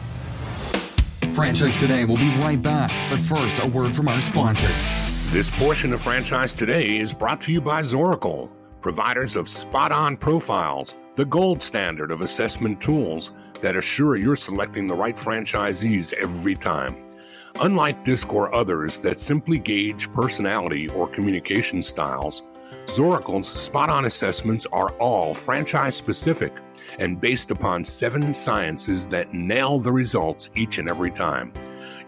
Franchise 1.34 1.78
Today 1.78 2.04
will 2.04 2.18
be 2.18 2.28
right 2.40 2.60
back, 2.60 2.90
but 3.08 3.18
first, 3.18 3.62
a 3.62 3.66
word 3.66 3.96
from 3.96 4.06
our 4.06 4.20
sponsors. 4.20 5.32
This 5.32 5.50
portion 5.50 5.94
of 5.94 6.02
Franchise 6.02 6.52
Today 6.52 6.98
is 6.98 7.14
brought 7.14 7.40
to 7.42 7.52
you 7.52 7.60
by 7.62 7.80
Zoracle, 7.80 8.50
providers 8.82 9.34
of 9.34 9.48
spot 9.48 9.92
on 9.92 10.18
profiles, 10.18 10.96
the 11.14 11.24
gold 11.24 11.62
standard 11.62 12.10
of 12.10 12.20
assessment 12.20 12.82
tools 12.82 13.32
that 13.62 13.76
assure 13.76 14.16
you're 14.16 14.36
selecting 14.36 14.86
the 14.86 14.94
right 14.94 15.16
franchisees 15.16 16.12
every 16.14 16.54
time. 16.54 16.96
Unlike 17.62 18.04
DISC 18.04 18.30
or 18.34 18.54
others 18.54 18.98
that 18.98 19.18
simply 19.18 19.56
gauge 19.56 20.12
personality 20.12 20.88
or 20.88 21.08
communication 21.08 21.82
styles, 21.82 22.42
Zoracle's 22.86 23.48
spot 23.48 23.88
on 23.88 24.04
assessments 24.04 24.66
are 24.66 24.90
all 24.98 25.32
franchise 25.32 25.96
specific 25.96 26.52
and 26.98 27.20
based 27.20 27.50
upon 27.50 27.84
seven 27.84 28.32
sciences 28.32 29.06
that 29.08 29.32
nail 29.32 29.78
the 29.78 29.92
results 29.92 30.50
each 30.54 30.78
and 30.78 30.88
every 30.88 31.10
time. 31.10 31.52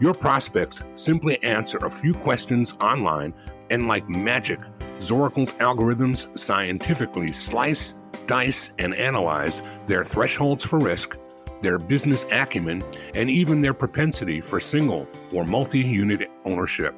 Your 0.01 0.15
prospects 0.15 0.83
simply 0.95 1.43
answer 1.43 1.79
a 1.79 1.91
few 1.91 2.15
questions 2.15 2.75
online, 2.81 3.33
and 3.71 3.89
like 3.89 4.09
magic, 4.09 4.61
Zoracle's 4.99 5.55
algorithms 5.55 6.37
scientifically 6.39 7.33
slice, 7.33 7.95
dice, 8.27 8.73
and 8.79 8.95
analyze 8.95 9.63
their 9.87 10.05
thresholds 10.05 10.65
for 10.65 10.79
risk, 10.79 11.19
their 11.63 11.79
business 11.79 12.27
acumen, 12.31 12.83
and 13.15 13.31
even 13.31 13.61
their 13.61 13.75
propensity 13.75 14.41
for 14.41 14.61
single 14.61 15.09
or 15.33 15.45
multi 15.45 15.81
unit 15.81 16.31
ownership. 16.45 16.95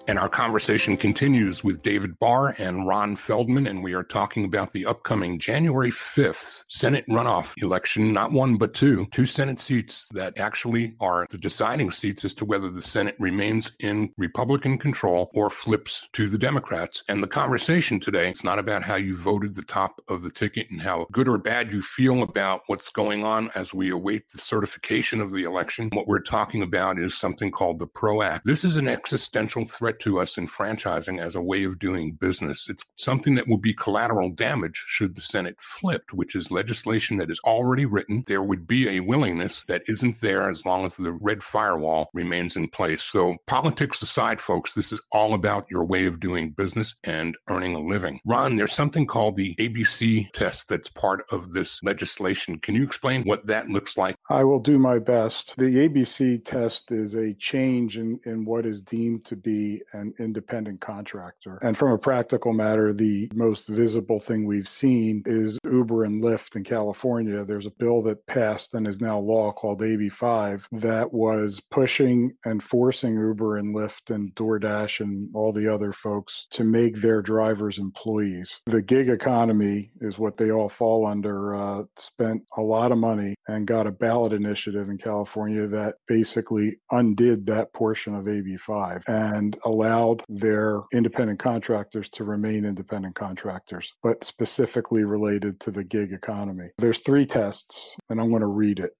And 0.06 0.20
our 0.20 0.28
conversation 0.28 0.98
continues 0.98 1.64
with 1.64 1.82
David 1.82 2.20
Barr 2.20 2.56
and 2.58 2.86
Ron 2.86 3.16
Feldman, 3.16 3.68
and 3.68 3.82
we 3.82 3.94
are 3.94 4.04
talking 4.04 4.44
about 4.44 4.74
the 4.74 4.86
upcoming 4.86 5.40
January 5.40 5.92
5th 5.92 6.66
Senate 6.68 7.06
runoff 7.08 7.54
election, 7.64 8.12
not 8.12 8.34
one, 8.34 8.58
but 8.58 8.74
two, 8.74 9.06
two 9.12 9.26
Senate 9.26 9.62
seats 9.62 10.06
that 10.12 10.38
actually 10.38 10.98
are 11.00 11.26
the 11.30 11.38
deciding 11.38 11.90
seats 11.90 12.26
as 12.26 12.34
to 12.34 12.44
whether 12.44 12.70
the 12.70 12.82
Senate 12.82 13.16
remains 13.18 13.78
in 13.80 14.12
Republican 14.18 14.78
control 14.78 15.32
or 15.34 15.50
flips 15.50 16.10
to 16.12 16.28
the 16.28 16.38
Democrats. 16.38 17.02
And 17.08 17.24
the 17.24 17.28
conversation 17.28 18.02
today 18.02 18.30
is 18.30 18.44
not 18.44 18.60
about 18.60 18.84
how 18.84 18.96
you 18.96 19.16
voted 19.16 19.56
the 19.56 19.64
top 19.64 20.02
of 20.10 20.22
the 20.22 20.32
ticket 20.32 20.70
and 20.70 20.82
how 20.82 21.08
good 21.14 21.30
or 21.30 21.38
bad 21.38 21.72
you 21.72 21.82
feel 21.82 22.24
about 22.24 22.64
what's 22.68 22.90
going 22.90 23.24
on 23.24 23.52
as 23.56 23.74
we 23.74 23.90
await 23.90 24.28
the 24.30 24.42
certification 24.42 25.22
of 25.22 25.32
the 25.32 25.44
election. 25.44 25.90
What 25.94 26.08
we're 26.08 26.20
talking 26.20 26.62
about 26.62 27.00
is 27.00 27.18
something 27.18 27.52
called 27.52 27.80
the 27.80 27.88
PRO 27.88 28.22
Act. 28.22 28.46
This 28.46 28.66
is 28.66 28.76
an 28.76 28.90
existential 28.90 29.66
threat 29.66 29.93
threat 29.94 30.00
to 30.00 30.20
us 30.20 30.38
in 30.38 30.48
franchising 30.48 31.22
as 31.22 31.36
a 31.36 31.42
way 31.42 31.64
of 31.64 31.80
doing 31.80 32.14
business. 32.14 32.68
It's 32.70 32.84
something 32.96 33.36
that 33.36 33.48
will 33.48 33.58
be 33.58 33.74
collateral 33.74 34.32
damage 34.32 34.84
should 34.88 35.16
the 35.16 35.22
Senate 35.22 35.56
flip, 35.60 36.12
which 36.14 36.36
is 36.36 36.52
legislation 36.52 37.18
that 37.18 37.30
is 37.30 37.40
already 37.46 37.86
written. 37.86 38.24
There 38.28 38.44
would 38.44 38.68
be 38.68 38.90
a 38.90 39.02
willingness 39.02 39.64
that 39.68 39.84
isn't 39.88 40.22
there 40.22 40.50
as 40.50 40.66
long 40.66 40.86
as 40.86 40.96
the 40.96 41.12
red 41.12 41.44
firewall 41.44 42.10
remains 42.14 42.56
in 42.56 42.70
place. 42.70 43.04
So, 43.04 43.38
politics 43.48 44.02
aside, 44.02 44.42
folks, 44.42 44.74
this 44.74 44.92
is 44.92 45.02
all 45.12 45.34
about 45.34 45.66
your 45.70 45.86
way 45.86 46.06
of 46.06 46.20
doing 46.20 46.52
business 46.52 46.96
and 47.04 47.36
earning 47.50 47.76
a 47.76 47.80
living. 47.80 48.20
Ron, 48.26 48.56
there's 48.56 48.74
something 48.74 49.06
called 49.06 49.36
the 49.36 49.56
ABC 49.56 50.32
test 50.32 50.68
that's 50.68 50.90
part 50.90 51.26
of 51.32 51.54
this 51.54 51.82
legislation. 51.84 52.60
Can 52.60 52.76
you 52.76 52.84
explain 52.84 53.24
what 53.24 53.46
that 53.48 53.70
looks 53.70 53.98
like? 53.98 54.16
I 54.30 54.44
will 54.44 54.60
do 54.60 54.78
my 54.80 55.00
best. 55.00 55.56
The 55.58 55.88
ABC 55.88 56.44
test 56.46 56.92
is 56.92 57.16
a 57.16 57.34
change 57.36 57.98
in, 57.98 58.20
in 58.26 58.46
what 58.46 58.66
is 58.66 58.82
deemed 58.82 59.26
to 59.26 59.36
be 59.36 59.83
an 59.94 60.14
independent 60.20 60.82
contractor. 60.82 61.58
And 61.62 61.78
from 61.78 61.92
a 61.92 61.98
practical 61.98 62.54
matter, 62.54 62.94
the 62.94 63.30
most 63.34 63.68
visible 63.70 64.20
thing 64.20 64.46
we've 64.46 64.68
seen 64.68 65.24
is 65.26 65.58
Uber 65.66 66.04
and 66.04 66.24
Lyft 66.24 66.56
in 66.56 66.64
California. 66.64 67.44
There's 67.44 67.66
a 67.66 67.72
bill 67.72 68.02
that 68.04 68.26
passed 68.28 68.74
and 68.74 68.88
is 68.88 69.02
now 69.02 69.20
law 69.20 69.52
called 69.52 69.82
AB5 69.82 70.64
that 70.72 71.14
was 71.14 71.62
pushing 71.72 72.34
and 72.46 72.64
forcing 72.64 73.16
Uber 73.16 73.58
and 73.58 73.76
Lyft 73.76 74.14
and 74.14 74.34
DoorDash 74.36 75.00
and 75.00 75.30
all 75.34 75.54
the 75.54 75.72
other 75.72 75.94
folks 75.94 76.48
to 76.52 76.64
make 76.64 76.96
their 76.96 77.22
drivers 77.22 77.80
employees. 77.80 78.60
The 78.66 78.82
gig 78.82 79.10
economy 79.10 79.92
is 80.02 80.20
what 80.20 80.38
they 80.38 80.52
all 80.52 80.70
fall 80.70 81.06
under, 81.06 81.56
uh, 81.56 81.84
spent 81.98 82.44
a 82.58 82.62
lot 82.62 82.92
of 82.92 82.98
money 82.98 83.36
and 83.48 83.68
got 83.68 83.88
a 83.88 83.92
ballot 83.92 84.34
initiative 84.34 84.90
in 84.90 84.98
California 84.98 85.68
that 85.68 85.96
basically 86.08 86.78
undid 86.92 87.46
that 87.46 87.74
portion 87.74 88.16
of 88.16 88.26
AB5 88.26 89.04
and 89.08 89.58
allowed 89.74 90.24
their 90.30 90.82
independent 90.94 91.40
contractors 91.40 92.10
to 92.12 92.24
remain 92.24 92.66
independent 92.66 93.16
contractors, 93.16 93.92
but 94.04 94.24
specifically 94.24 95.04
related 95.04 95.60
to 95.62 95.72
the 95.72 95.84
gig 95.84 96.14
economy. 96.14 96.70
There's 96.78 97.00
three 97.00 97.26
tests, 97.26 97.96
and 98.10 98.20
I'm 98.20 98.30
going 98.30 98.42
to 98.42 98.48
read 98.48 98.80
it 98.80 98.92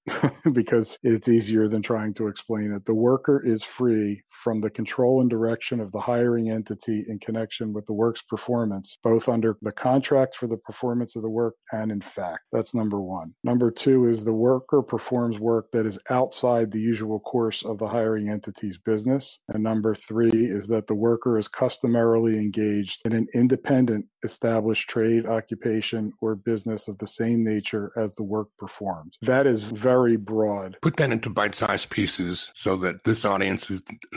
because 0.54 0.98
it's 1.04 1.28
easier 1.28 1.68
than 1.68 1.82
trying 1.82 2.14
to 2.16 2.28
explain 2.28 2.74
it. 2.74 2.86
The 2.86 2.96
worker 2.96 3.44
is 3.46 3.64
free 3.64 4.22
from 4.44 4.62
the 4.62 4.70
control 4.70 5.22
and 5.22 5.30
direction 5.30 5.80
of 5.80 5.92
the 5.92 6.00
hiring 6.00 6.50
entity 6.50 7.06
in 7.08 7.20
connection 7.20 7.72
with 7.72 7.86
the 7.86 7.94
work's 7.94 8.24
performance, 8.24 8.98
both 9.04 9.30
under 9.30 9.58
the 9.62 9.72
contract 9.72 10.36
for 10.36 10.48
the 10.48 10.58
performance 10.58 11.16
of 11.16 11.22
the 11.22 11.30
work 11.30 11.56
and 11.72 11.92
in 11.92 12.02
fact. 12.02 12.42
That's 12.52 12.74
number 12.74 13.00
one. 13.00 13.34
Number 13.44 13.72
two 13.72 14.10
is 14.10 14.24
the 14.24 14.34
worker 14.34 14.82
performs 14.82 15.40
work 15.40 15.68
that 15.72 15.86
is 15.86 16.00
outside 16.10 16.72
the 16.72 16.80
usual 16.80 17.20
course 17.20 17.64
of 17.64 17.78
the 17.78 17.88
hiring 17.88 18.30
entity's 18.30 18.78
business. 18.78 19.40
And 19.50 19.64
number 19.64 19.96
three 19.96 20.32
is 20.32 20.63
that 20.68 20.88
the 20.88 20.96
worker 20.96 21.38
is 21.38 21.48
customarily 21.48 22.38
engaged 22.38 23.02
in 23.06 23.14
an 23.14 23.28
independent 23.34 24.06
established 24.24 24.90
trade, 24.90 25.26
occupation, 25.26 26.14
or 26.22 26.36
business 26.36 26.88
of 26.88 26.98
the 27.00 27.08
same 27.08 27.44
nature 27.44 27.92
as 27.98 28.16
the 28.16 28.24
work 28.24 28.48
performed. 28.58 29.18
That 29.22 29.46
is 29.46 29.64
very 29.64 30.16
broad. 30.16 30.78
Put 30.82 30.96
that 30.98 31.12
into 31.12 31.30
bite 31.30 31.56
sized 31.56 31.90
pieces 31.90 32.50
so 32.54 32.78
that 32.78 33.04
this 33.04 33.26
audience 33.26 33.70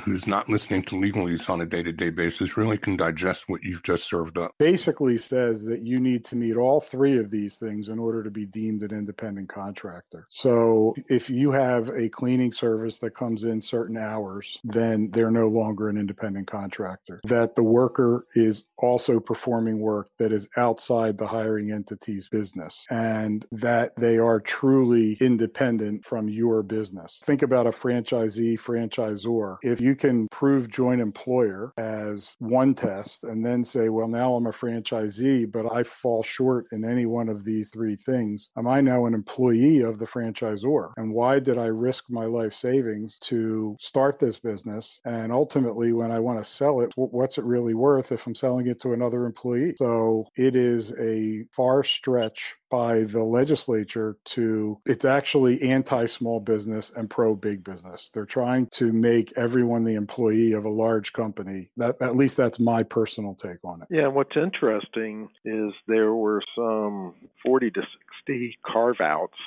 who's 0.05 0.27
not 0.27 0.49
listening 0.49 0.83
to 0.85 0.97
legal 0.97 1.17
legalese 1.17 1.51
on 1.51 1.61
a 1.61 1.67
day 1.67 1.83
to 1.83 1.93
day 1.93 2.11
basis 2.11 2.57
really 2.57 2.79
can 2.79 2.97
digest 2.97 3.49
what 3.49 3.63
you've 3.63 3.83
just 3.83 4.09
served 4.09 4.39
up. 4.39 4.53
Basically 4.59 5.19
says 5.19 5.65
that 5.65 5.81
you 5.81 6.01
need 6.01 6.25
to 6.27 6.37
meet 6.37 6.57
all 6.57 6.81
three 6.81 7.19
of 7.19 7.31
these 7.31 7.57
things 7.57 7.89
in 7.89 7.99
order 7.99 8.23
to 8.23 8.31
be 8.31 8.47
deemed 8.47 8.83
an 8.83 8.97
independent 8.97 9.49
contractor. 9.49 10.27
So 10.29 10.95
if 11.09 11.29
you 11.31 11.51
have 11.53 11.89
a 11.91 12.09
cleaning 12.09 12.53
service 12.53 12.99
that 12.99 13.15
comes 13.15 13.45
in 13.45 13.61
certain 13.61 13.97
hours, 13.97 14.59
then 14.65 15.11
they're 15.13 15.31
no 15.31 15.49
longer 15.49 15.89
an 15.89 15.97
independent 15.97 16.36
contractor. 16.45 17.21
That 17.25 17.57
the 17.57 17.63
worker 17.63 18.27
is 18.35 18.65
also 18.79 19.21
performing 19.21 19.81
work 19.81 20.09
that 20.19 20.33
is 20.33 20.49
outside 20.57 21.19
the 21.19 21.27
hiring 21.27 21.73
entity's 21.73 22.29
business 22.29 22.85
and 22.91 23.47
that 23.53 23.95
they 23.97 24.19
are 24.19 24.41
truly 24.41 25.17
independent 25.21 26.05
from 26.05 26.29
your 26.29 26.63
business. 26.63 27.21
Think 27.25 27.43
about 27.43 27.67
a 27.67 27.71
franchisee, 27.71 28.59
franchisor. 28.59 29.59
If 29.63 29.81
you 29.81 29.95
can 29.95 30.29
prove 30.29 30.71
joint 30.71 31.01
employer 31.01 31.73
as 31.77 32.37
one 32.39 32.75
test 32.75 33.25
and 33.25 33.45
then 33.45 33.65
say, 33.65 33.89
well, 33.89 34.09
now 34.09 34.35
I'm 34.35 34.47
a 34.47 34.53
franchisee, 34.53 35.51
but 35.51 35.71
I 35.73 35.83
fall 35.83 36.23
short 36.23 36.67
in 36.73 36.85
any 36.85 37.07
one 37.07 37.29
of 37.29 37.45
these 37.45 37.71
three 37.71 37.97
things, 37.97 38.51
am 38.57 38.69
I 38.69 38.81
now 38.81 39.07
an 39.07 39.15
employee 39.15 39.81
of 39.81 39.99
the 39.99 40.07
franchisor? 40.07 40.93
And 40.97 41.13
why 41.13 41.39
did 41.39 41.59
I 41.59 41.67
risk 41.67 42.05
my 42.09 42.25
life 42.25 42.55
savings 42.55 43.19
to 43.23 43.77
start 43.81 44.19
this 44.19 44.39
business? 44.39 45.01
And 45.05 45.33
ultimately, 45.33 45.93
when 45.93 46.11
I 46.11 46.19
want 46.19 46.43
to 46.43 46.51
sell 46.51 46.81
it, 46.81 46.93
what's 46.97 47.39
it 47.39 47.45
really 47.45 47.75
worth 47.75 48.13
if 48.13 48.27
I'm 48.27 48.35
selling 48.35 48.66
it 48.67 48.81
to 48.83 48.93
another 48.93 49.27
employee? 49.27 49.75
So 49.77 50.07
so 50.07 50.27
it 50.37 50.57
is 50.57 50.93
a 51.01 51.45
far 51.55 51.83
stretch 51.85 52.55
by 52.71 53.05
the 53.05 53.23
legislature 53.23 54.17
to 54.25 54.79
it's 54.85 55.05
actually 55.05 55.63
anti 55.63 56.07
small 56.07 56.41
business 56.41 56.93
and 56.97 57.09
pro 57.09 57.35
big 57.35 57.65
business. 57.65 58.11
They're 58.13 58.27
trying 58.27 58.67
to 58.73 58.93
make 58.93 59.33
everyone 59.37 59.85
the 59.85 59.95
employee 59.95 60.53
of 60.53 60.65
a 60.65 60.71
large 60.71 61.13
company. 61.13 61.71
That 61.77 61.97
at 62.01 62.17
least 62.17 62.37
that's 62.37 62.61
my 62.61 62.83
personal 62.83 63.35
take 63.35 63.65
on 63.65 63.83
it. 63.83 63.89
Yeah, 63.91 64.09
what's 64.09 64.37
interesting 64.37 65.29
is 65.45 65.73
there 65.87 66.15
were 66.15 66.43
some 66.55 67.15
40 67.45 67.71
to 67.73 67.83
60 68.27 68.59
carve 68.67 69.01
outs 69.01 69.39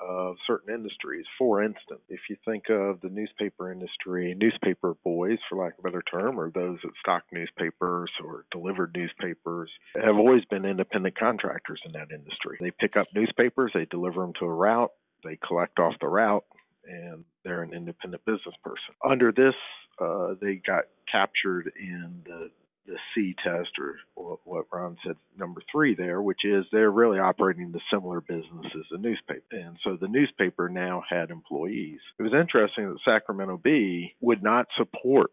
of 0.00 0.36
certain 0.46 0.74
industries. 0.74 1.24
For 1.38 1.62
instance, 1.62 2.00
if 2.08 2.20
you 2.28 2.36
think 2.44 2.64
of 2.70 3.00
the 3.00 3.08
newspaper 3.08 3.72
industry, 3.72 4.34
newspaper 4.38 4.94
boys, 5.04 5.38
for 5.48 5.58
lack 5.58 5.74
of 5.78 5.80
a 5.80 5.82
better 5.82 6.02
term, 6.02 6.38
or 6.38 6.50
those 6.50 6.78
that 6.82 6.92
stock 7.00 7.24
newspapers 7.32 8.10
or 8.24 8.44
delivered 8.50 8.96
newspapers, 8.96 9.70
have 9.96 10.16
always 10.16 10.44
been 10.46 10.64
independent 10.64 11.18
contractors 11.18 11.80
in 11.84 11.92
that 11.92 12.10
industry. 12.12 12.58
They 12.60 12.70
pick 12.70 12.96
up 12.96 13.08
newspapers, 13.14 13.72
they 13.74 13.86
deliver 13.86 14.20
them 14.20 14.32
to 14.40 14.46
a 14.46 14.54
route, 14.54 14.92
they 15.24 15.38
collect 15.46 15.78
off 15.78 15.94
the 16.00 16.08
route, 16.08 16.44
and 16.86 17.24
they're 17.44 17.62
an 17.62 17.74
independent 17.74 18.24
business 18.24 18.54
person. 18.62 18.94
Under 19.04 19.32
this, 19.32 19.54
uh, 20.00 20.34
they 20.40 20.56
got 20.64 20.84
captured 21.10 21.72
in 21.78 22.22
the 22.24 22.50
the 22.88 22.96
C 23.14 23.34
test 23.44 23.70
or 23.78 24.38
what 24.44 24.64
Ron 24.72 24.96
said, 25.06 25.16
number 25.38 25.62
three 25.70 25.94
there, 25.94 26.22
which 26.22 26.44
is 26.44 26.64
they're 26.72 26.90
really 26.90 27.18
operating 27.18 27.70
the 27.70 27.80
similar 27.92 28.20
business 28.20 28.66
as 28.74 28.84
the 28.90 28.98
newspaper. 28.98 29.42
And 29.52 29.76
so 29.84 29.96
the 30.00 30.08
newspaper 30.08 30.68
now 30.68 31.02
had 31.08 31.30
employees. 31.30 32.00
It 32.18 32.22
was 32.22 32.32
interesting 32.32 32.88
that 32.88 32.98
Sacramento 33.04 33.60
Bee 33.62 34.14
would 34.20 34.42
not 34.42 34.66
support 34.76 35.30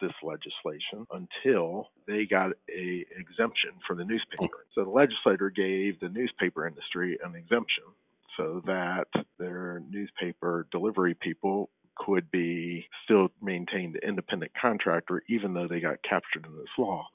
this 0.00 0.12
legislation 0.22 1.06
until 1.10 1.88
they 2.06 2.24
got 2.24 2.52
a 2.68 3.04
exemption 3.18 3.70
for 3.86 3.96
the 3.96 4.04
newspaper. 4.04 4.66
So 4.74 4.84
the 4.84 4.90
legislator 4.90 5.50
gave 5.50 6.00
the 6.00 6.08
newspaper 6.08 6.66
industry 6.66 7.18
an 7.24 7.34
exemption 7.34 7.84
so 8.36 8.62
that 8.66 9.08
their 9.38 9.82
newspaper 9.90 10.66
delivery 10.70 11.14
people 11.14 11.70
could 11.98 12.30
be 12.30 12.86
still 13.04 13.28
maintained 13.42 13.96
independent 13.96 14.52
contractor 14.60 15.22
even 15.28 15.54
though 15.54 15.68
they 15.68 15.80
got 15.80 16.02
captured 16.02 16.46
in 16.46 16.56
this 16.56 16.68
law. 16.78 17.06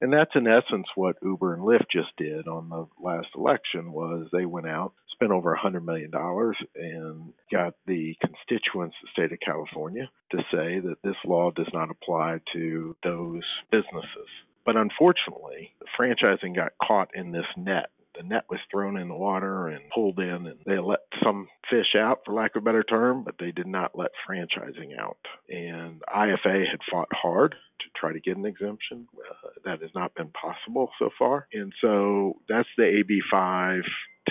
And 0.00 0.12
that's 0.12 0.30
in 0.34 0.46
essence 0.46 0.86
what 0.94 1.16
Uber 1.22 1.54
and 1.54 1.62
Lyft 1.62 1.86
just 1.90 2.16
did 2.16 2.46
on 2.46 2.68
the 2.68 2.86
last 3.02 3.28
election 3.34 3.92
was 3.92 4.28
they 4.32 4.46
went 4.46 4.68
out, 4.68 4.92
spent 5.12 5.32
over 5.32 5.52
a 5.52 5.58
hundred 5.58 5.84
million 5.84 6.10
dollars 6.10 6.56
and 6.76 7.32
got 7.50 7.74
the 7.86 8.14
constituents 8.20 8.96
of 9.02 9.08
the 9.08 9.12
state 9.12 9.32
of 9.32 9.40
California 9.40 10.08
to 10.30 10.38
say 10.52 10.78
that 10.78 11.02
this 11.02 11.16
law 11.24 11.50
does 11.50 11.68
not 11.72 11.90
apply 11.90 12.40
to 12.52 12.94
those 13.02 13.42
businesses. 13.72 14.28
But 14.64 14.76
unfortunately, 14.76 15.74
franchising 15.98 16.54
got 16.54 16.72
caught 16.80 17.10
in 17.14 17.32
this 17.32 17.46
net 17.56 17.90
the 18.18 18.24
net 18.24 18.44
was 18.50 18.58
thrown 18.70 18.98
in 18.98 19.08
the 19.08 19.14
water 19.14 19.68
and 19.68 19.80
pulled 19.94 20.18
in, 20.18 20.46
and 20.46 20.58
they 20.66 20.78
let 20.78 21.00
some 21.22 21.48
fish 21.70 21.94
out, 21.96 22.20
for 22.24 22.34
lack 22.34 22.56
of 22.56 22.62
a 22.62 22.64
better 22.64 22.82
term, 22.82 23.22
but 23.24 23.36
they 23.38 23.52
did 23.52 23.66
not 23.66 23.96
let 23.96 24.10
franchising 24.28 24.98
out. 24.98 25.18
And 25.48 26.02
IFA 26.14 26.68
had 26.68 26.80
fought 26.90 27.08
hard 27.12 27.52
to 27.52 27.86
try 27.96 28.12
to 28.12 28.20
get 28.20 28.36
an 28.36 28.44
exemption. 28.44 29.06
Uh, 29.16 29.48
that 29.64 29.82
has 29.82 29.90
not 29.94 30.14
been 30.14 30.30
possible 30.30 30.90
so 30.98 31.10
far. 31.18 31.46
And 31.52 31.72
so 31.80 32.34
that's 32.48 32.68
the 32.76 33.02
AB5 33.32 33.82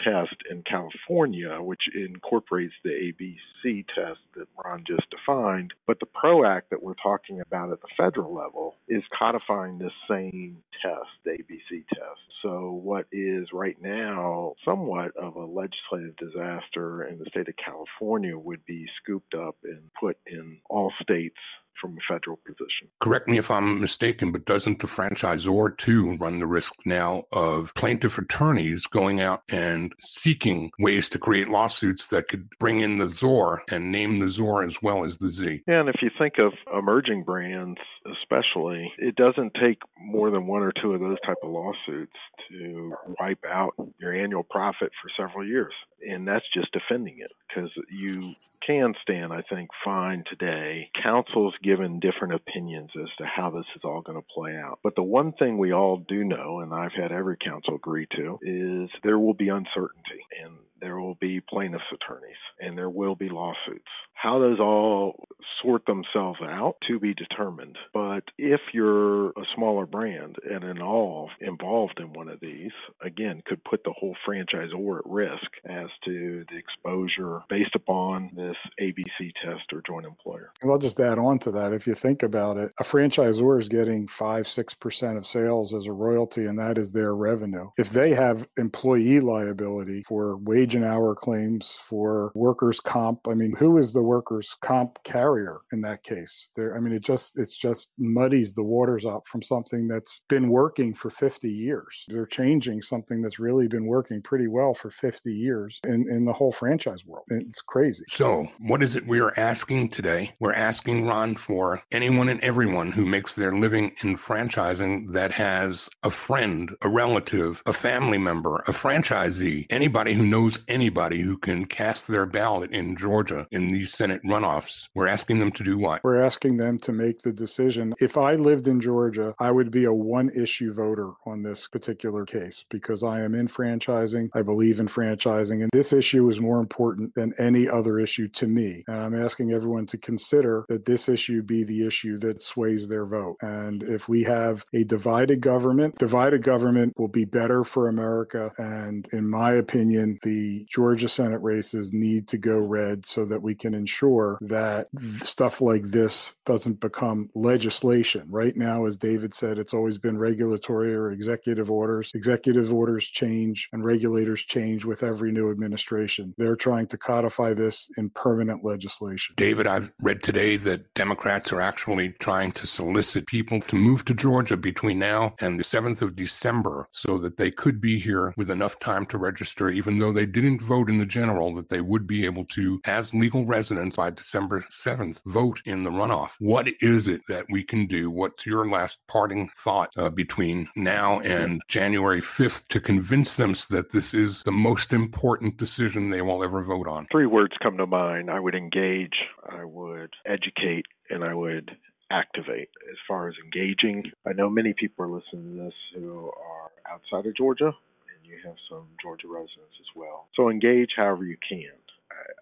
test 0.07 0.35
in 0.49 0.63
California, 0.63 1.57
which 1.61 1.83
incorporates 1.93 2.73
the 2.83 2.89
ABC 2.89 3.85
test 3.93 4.19
that 4.35 4.47
Ron 4.63 4.83
just 4.87 5.09
defined. 5.09 5.73
But 5.85 5.99
the 5.99 6.05
PRO 6.05 6.45
Act 6.45 6.69
that 6.69 6.81
we're 6.81 6.93
talking 7.01 7.41
about 7.41 7.71
at 7.71 7.81
the 7.81 7.87
federal 7.97 8.33
level 8.33 8.75
is 8.87 9.03
codifying 9.17 9.77
this 9.77 9.91
same 10.09 10.57
test, 10.81 11.09
the 11.25 11.31
ABC 11.31 11.85
test. 11.89 12.19
So, 12.41 12.79
what 12.83 13.07
is 13.11 13.47
right 13.51 13.77
now 13.81 14.53
somewhat 14.63 15.15
of 15.17 15.35
a 15.35 15.45
legislative 15.45 16.15
disaster 16.17 17.03
in 17.03 17.17
the 17.17 17.25
state 17.29 17.49
of 17.49 17.55
California 17.63 18.37
would 18.37 18.63
be 18.65 18.85
scooped 19.01 19.33
up 19.33 19.55
and 19.63 19.89
put 19.99 20.17
in 20.27 20.59
all 20.69 20.93
states 21.01 21.37
from 21.79 21.97
a 21.97 22.13
federal 22.13 22.37
position. 22.45 22.89
Correct 22.99 23.27
me 23.27 23.37
if 23.37 23.51
I'm 23.51 23.79
mistaken, 23.79 24.31
but 24.31 24.45
doesn't 24.45 24.79
the 24.79 24.87
franchisor 24.87 25.77
too 25.77 26.15
run 26.17 26.39
the 26.39 26.47
risk 26.47 26.73
now 26.85 27.23
of 27.31 27.73
plaintiff 27.75 28.17
attorneys 28.17 28.87
going 28.87 29.21
out 29.21 29.43
and 29.49 29.93
seeking 29.99 30.71
ways 30.79 31.09
to 31.09 31.19
create 31.19 31.47
lawsuits 31.47 32.07
that 32.09 32.27
could 32.27 32.49
bring 32.59 32.81
in 32.81 32.97
the 32.97 33.07
ZOR 33.07 33.61
and 33.69 33.91
name 33.91 34.19
the 34.19 34.29
ZOR 34.29 34.63
as 34.65 34.81
well 34.81 35.05
as 35.05 35.17
the 35.17 35.29
Z? 35.29 35.63
Yeah, 35.67 35.81
and 35.81 35.89
if 35.89 36.01
you 36.01 36.09
think 36.17 36.35
of 36.39 36.53
emerging 36.77 37.23
brands, 37.23 37.79
especially, 38.21 38.91
it 38.97 39.15
doesn't 39.15 39.53
take 39.61 39.79
more 39.99 40.31
than 40.31 40.47
one 40.47 40.63
or 40.63 40.71
two 40.81 40.93
of 40.93 40.99
those 40.99 41.17
type 41.25 41.37
of 41.43 41.49
lawsuits 41.49 42.17
to 42.49 42.93
wipe 43.19 43.43
out 43.47 43.73
your 43.99 44.13
annual 44.13 44.43
profit 44.43 44.91
for 45.01 45.09
several 45.17 45.45
years. 45.45 45.73
And 46.07 46.27
that's 46.27 46.45
just 46.53 46.71
defending 46.71 47.19
it 47.19 47.31
because 47.47 47.71
you 47.89 48.33
can 48.65 48.93
stand, 49.01 49.31
I 49.33 49.43
think, 49.49 49.69
fine 49.83 50.23
today. 50.29 50.89
Counsel's 51.01 51.55
given 51.67 51.99
different 51.99 52.33
opinions 52.33 52.89
as 52.95 53.09
to 53.17 53.25
how 53.25 53.49
this 53.49 53.65
is 53.75 53.81
all 53.83 54.01
going 54.01 54.17
to 54.17 54.25
play 54.33 54.55
out. 54.55 54.79
But 54.83 54.95
the 54.95 55.03
one 55.03 55.33
thing 55.33 55.57
we 55.57 55.73
all 55.73 55.97
do 55.97 56.23
know, 56.23 56.61
and 56.61 56.73
I've 56.73 56.93
had 56.93 57.11
every 57.11 57.35
counsel 57.35 57.75
agree 57.75 58.07
to, 58.15 58.39
is 58.41 58.89
there 59.03 59.19
will 59.19 59.33
be 59.33 59.49
uncertainty 59.49 60.23
and 60.41 60.53
there 60.79 60.97
will 60.97 61.15
be 61.15 61.41
plaintiffs' 61.41 61.83
attorneys 61.91 62.37
and 62.61 62.77
there 62.77 62.89
will 62.89 63.15
be 63.15 63.27
lawsuits. 63.27 63.91
How 64.21 64.39
those 64.39 64.59
all 64.59 65.27
sort 65.61 65.85
themselves 65.85 66.39
out 66.41 66.75
to 66.87 66.99
be 66.99 67.13
determined. 67.13 67.77
But 67.93 68.23
if 68.37 68.61
you're 68.73 69.29
a 69.29 69.45
smaller 69.55 69.85
brand 69.85 70.37
and 70.49 70.63
an 70.63 70.81
all 70.81 71.29
involved 71.39 71.99
in 71.99 72.13
one 72.13 72.29
of 72.29 72.39
these, 72.39 72.71
again, 73.01 73.41
could 73.45 73.63
put 73.63 73.83
the 73.83 73.93
whole 73.97 74.15
franchisor 74.27 74.99
at 74.99 75.05
risk 75.05 75.51
as 75.65 75.87
to 76.05 76.45
the 76.49 76.57
exposure 76.57 77.41
based 77.49 77.75
upon 77.75 78.31
this 78.35 78.55
ABC 78.81 79.31
test 79.43 79.71
or 79.73 79.81
joint 79.85 80.05
employer. 80.05 80.51
And 80.61 80.71
I'll 80.71 80.77
just 80.77 80.99
add 80.99 81.19
on 81.19 81.39
to 81.39 81.51
that. 81.51 81.73
If 81.73 81.87
you 81.87 81.95
think 81.95 82.23
about 82.23 82.57
it, 82.57 82.71
a 82.79 82.83
franchisor 82.83 83.59
is 83.59 83.67
getting 83.67 84.07
five, 84.07 84.47
six 84.47 84.73
percent 84.73 85.17
of 85.17 85.27
sales 85.27 85.73
as 85.73 85.85
a 85.85 85.91
royalty, 85.91 86.45
and 86.45 86.57
that 86.59 86.77
is 86.77 86.91
their 86.91 87.15
revenue. 87.15 87.69
If 87.77 87.89
they 87.89 88.11
have 88.11 88.45
employee 88.57 89.19
liability 89.19 90.03
for 90.07 90.37
wage 90.37 90.75
and 90.75 90.83
hour 90.83 91.15
claims, 91.15 91.77
for 91.89 92.31
workers' 92.35 92.79
comp, 92.79 93.27
I 93.27 93.33
mean, 93.33 93.53
who 93.57 93.77
is 93.77 93.93
the 93.93 94.01
workers' 94.17 94.55
comp 94.61 94.97
carrier 95.03 95.59
in 95.71 95.81
that 95.81 96.03
case? 96.03 96.49
There, 96.55 96.75
I 96.75 96.79
mean, 96.79 96.93
it 96.93 97.03
just 97.03 97.37
it's 97.37 97.55
just 97.55 97.89
muddies 97.99 98.55
the 98.55 98.63
waters 98.63 99.05
up 99.05 99.23
from 99.27 99.43
something 99.43 99.87
that's 99.87 100.21
been 100.27 100.49
working 100.49 100.95
for 100.95 101.11
50 101.11 101.47
years. 101.47 102.05
They're 102.07 102.25
changing 102.25 102.81
something 102.81 103.21
that's 103.21 103.37
really 103.37 103.67
been 103.67 103.85
working 103.85 104.21
pretty 104.23 104.47
well 104.47 104.73
for 104.73 104.89
50 104.89 105.31
years 105.31 105.79
in, 105.85 106.09
in 106.09 106.25
the 106.25 106.33
whole 106.33 106.51
franchise 106.51 107.05
world. 107.05 107.25
It's 107.29 107.61
crazy. 107.61 108.03
So, 108.07 108.47
what 108.59 108.81
is 108.81 108.95
it 108.95 109.05
we 109.05 109.19
are 109.19 109.33
asking 109.37 109.89
today? 109.89 110.33
We're 110.39 110.53
asking 110.53 111.05
Ron 111.05 111.35
for 111.35 111.83
anyone 111.91 112.29
and 112.29 112.39
everyone 112.41 112.91
who 112.91 113.05
makes 113.05 113.35
their 113.35 113.53
living 113.53 113.91
in 114.01 114.17
franchising 114.17 115.11
that 115.11 115.33
has 115.33 115.89
a 116.01 116.09
friend, 116.09 116.75
a 116.81 116.89
relative, 116.89 117.61
a 117.67 117.73
family 117.73 118.17
member, 118.17 118.63
a 118.67 118.71
franchisee, 118.71 119.67
anybody 119.69 120.13
who 120.15 120.25
knows 120.25 120.59
anybody 120.67 121.21
who 121.21 121.37
can 121.37 121.65
cast 121.65 122.07
their 122.07 122.25
ballot 122.25 122.71
in 122.71 122.95
Georgia 122.95 123.47
in 123.51 123.67
these 123.67 123.93
Senate 123.97 124.21
runoffs. 124.23 124.89
We're 124.93 125.07
asking 125.07 125.39
them 125.39 125.51
to 125.53 125.63
do 125.63 125.79
what? 125.79 126.03
We're 126.03 126.21
asking 126.21 126.57
them 126.57 126.77
to 126.79 126.91
make 126.91 127.19
the 127.23 127.33
decision. 127.33 127.95
If 127.99 128.15
I 128.15 128.33
lived 128.33 128.67
in 128.67 128.79
Georgia, 128.79 129.33
I 129.39 129.49
would 129.49 129.71
be 129.71 129.85
a 129.85 129.93
one 129.93 130.29
issue 130.35 130.71
voter 130.71 131.13
on 131.25 131.41
this 131.41 131.67
particular 131.67 132.23
case 132.23 132.63
because 132.69 133.01
I 133.01 133.23
am 133.23 133.33
in 133.33 133.47
franchising. 133.47 134.29
I 134.35 134.43
believe 134.43 134.79
in 134.79 134.87
franchising. 134.87 135.63
And 135.63 135.71
this 135.73 135.93
issue 135.93 136.29
is 136.29 136.39
more 136.39 136.59
important 136.59 137.15
than 137.15 137.33
any 137.39 137.67
other 137.67 137.97
issue 137.99 138.27
to 138.27 138.45
me. 138.45 138.83
And 138.87 139.01
I'm 139.01 139.19
asking 139.19 139.51
everyone 139.51 139.87
to 139.87 139.97
consider 139.97 140.65
that 140.69 140.85
this 140.85 141.09
issue 141.09 141.41
be 141.41 141.63
the 141.63 141.87
issue 141.87 142.19
that 142.19 142.43
sways 142.43 142.87
their 142.87 143.07
vote. 143.07 143.37
And 143.41 143.81
if 143.81 144.07
we 144.07 144.21
have 144.25 144.63
a 144.75 144.83
divided 144.83 145.41
government, 145.41 145.95
divided 145.95 146.43
government 146.43 146.93
will 146.99 147.07
be 147.07 147.25
better 147.25 147.63
for 147.63 147.87
America. 147.87 148.51
And 148.59 149.07
in 149.11 149.27
my 149.27 149.53
opinion, 149.53 150.19
the 150.21 150.67
Georgia 150.69 151.09
Senate 151.09 151.41
races 151.41 151.93
need 151.93 152.27
to 152.27 152.37
go 152.37 152.59
red 152.59 153.03
so 153.03 153.25
that 153.25 153.41
we 153.41 153.55
can 153.55 153.73
ensure 153.87 154.37
that 154.41 154.85
stuff 155.23 155.61
like 155.61 155.83
this 155.83 156.35
doesn't 156.45 156.81
become 156.81 157.29
legislation. 157.35 158.27
Right 158.29 158.53
now, 158.57 158.85
as 158.85 158.97
David 158.97 159.33
said, 159.33 159.57
it's 159.57 159.73
always 159.73 159.97
been 159.97 160.19
regulatory 160.19 160.93
or 160.93 161.11
executive 161.11 161.71
orders. 161.71 162.11
Executive 162.13 162.73
orders 162.73 163.05
change 163.07 163.69
and 163.71 163.85
regulators 163.85 164.41
change 164.41 164.83
with 164.83 165.03
every 165.03 165.31
new 165.31 165.49
administration. 165.49 166.33
They're 166.37 166.57
trying 166.57 166.87
to 166.87 166.97
codify 166.97 167.53
this 167.53 167.89
in 167.97 168.09
permanent 168.09 168.65
legislation. 168.65 169.35
David, 169.37 169.67
I've 169.67 169.89
read 170.01 170.21
today 170.21 170.57
that 170.57 170.93
Democrats 170.93 171.53
are 171.53 171.61
actually 171.61 172.09
trying 172.19 172.51
to 172.53 172.67
solicit 172.67 173.25
people 173.25 173.61
to 173.61 173.75
move 173.77 174.03
to 174.03 174.13
Georgia 174.13 174.57
between 174.57 174.99
now 174.99 175.33
and 175.39 175.57
the 175.57 175.63
7th 175.63 176.01
of 176.01 176.17
December 176.17 176.89
so 176.91 177.17
that 177.19 177.37
they 177.37 177.51
could 177.51 177.79
be 177.79 177.99
here 177.99 178.33
with 178.35 178.49
enough 178.49 178.77
time 178.79 179.05
to 179.05 179.17
register, 179.17 179.69
even 179.69 179.95
though 179.95 180.11
they 180.11 180.25
didn't 180.25 180.61
vote 180.61 180.89
in 180.89 180.97
the 180.97 181.05
general, 181.05 181.55
that 181.55 181.69
they 181.69 181.79
would 181.79 182.05
be 182.05 182.25
able 182.25 182.43
to, 182.43 182.81
as 182.83 183.13
legal 183.13 183.45
residents 183.45 183.76
by 183.95 184.09
December 184.09 184.65
7th, 184.71 185.21
vote 185.25 185.61
in 185.65 185.83
the 185.83 185.89
runoff. 185.89 186.31
What 186.39 186.67
is 186.81 187.07
it 187.07 187.21
that 187.27 187.45
we 187.49 187.63
can 187.63 187.85
do? 187.85 188.09
What's 188.09 188.45
your 188.45 188.67
last 188.67 188.97
parting 189.07 189.49
thought 189.55 189.91
uh, 189.95 190.09
between 190.09 190.67
now 190.75 191.19
and 191.19 191.61
January 191.67 192.21
5th 192.21 192.67
to 192.69 192.79
convince 192.79 193.35
them 193.35 193.53
that 193.69 193.91
this 193.91 194.13
is 194.13 194.41
the 194.43 194.51
most 194.51 194.93
important 194.93 195.57
decision 195.57 196.09
they 196.09 196.21
will 196.21 196.43
ever 196.43 196.63
vote 196.63 196.87
on? 196.87 197.07
Three 197.11 197.27
words 197.27 197.53
come 197.61 197.77
to 197.77 197.85
mind. 197.85 198.31
I 198.31 198.39
would 198.39 198.55
engage, 198.55 199.15
I 199.47 199.63
would 199.63 200.13
educate, 200.25 200.85
and 201.09 201.23
I 201.23 201.33
would 201.33 201.77
activate. 202.11 202.69
As 202.89 202.97
far 203.07 203.27
as 203.27 203.35
engaging, 203.43 204.11
I 204.25 204.33
know 204.33 204.49
many 204.49 204.73
people 204.73 205.05
are 205.05 205.09
listening 205.09 205.55
to 205.55 205.63
this 205.65 205.73
who 205.93 206.27
are 206.27 206.71
outside 206.91 207.27
of 207.27 207.35
Georgia, 207.35 207.67
and 207.67 208.25
you 208.25 208.37
have 208.43 208.55
some 208.69 208.87
Georgia 209.01 209.27
residents 209.27 209.77
as 209.79 209.95
well. 209.95 210.27
So 210.35 210.49
engage 210.49 210.91
however 210.95 211.25
you 211.25 211.37
can. 211.47 211.71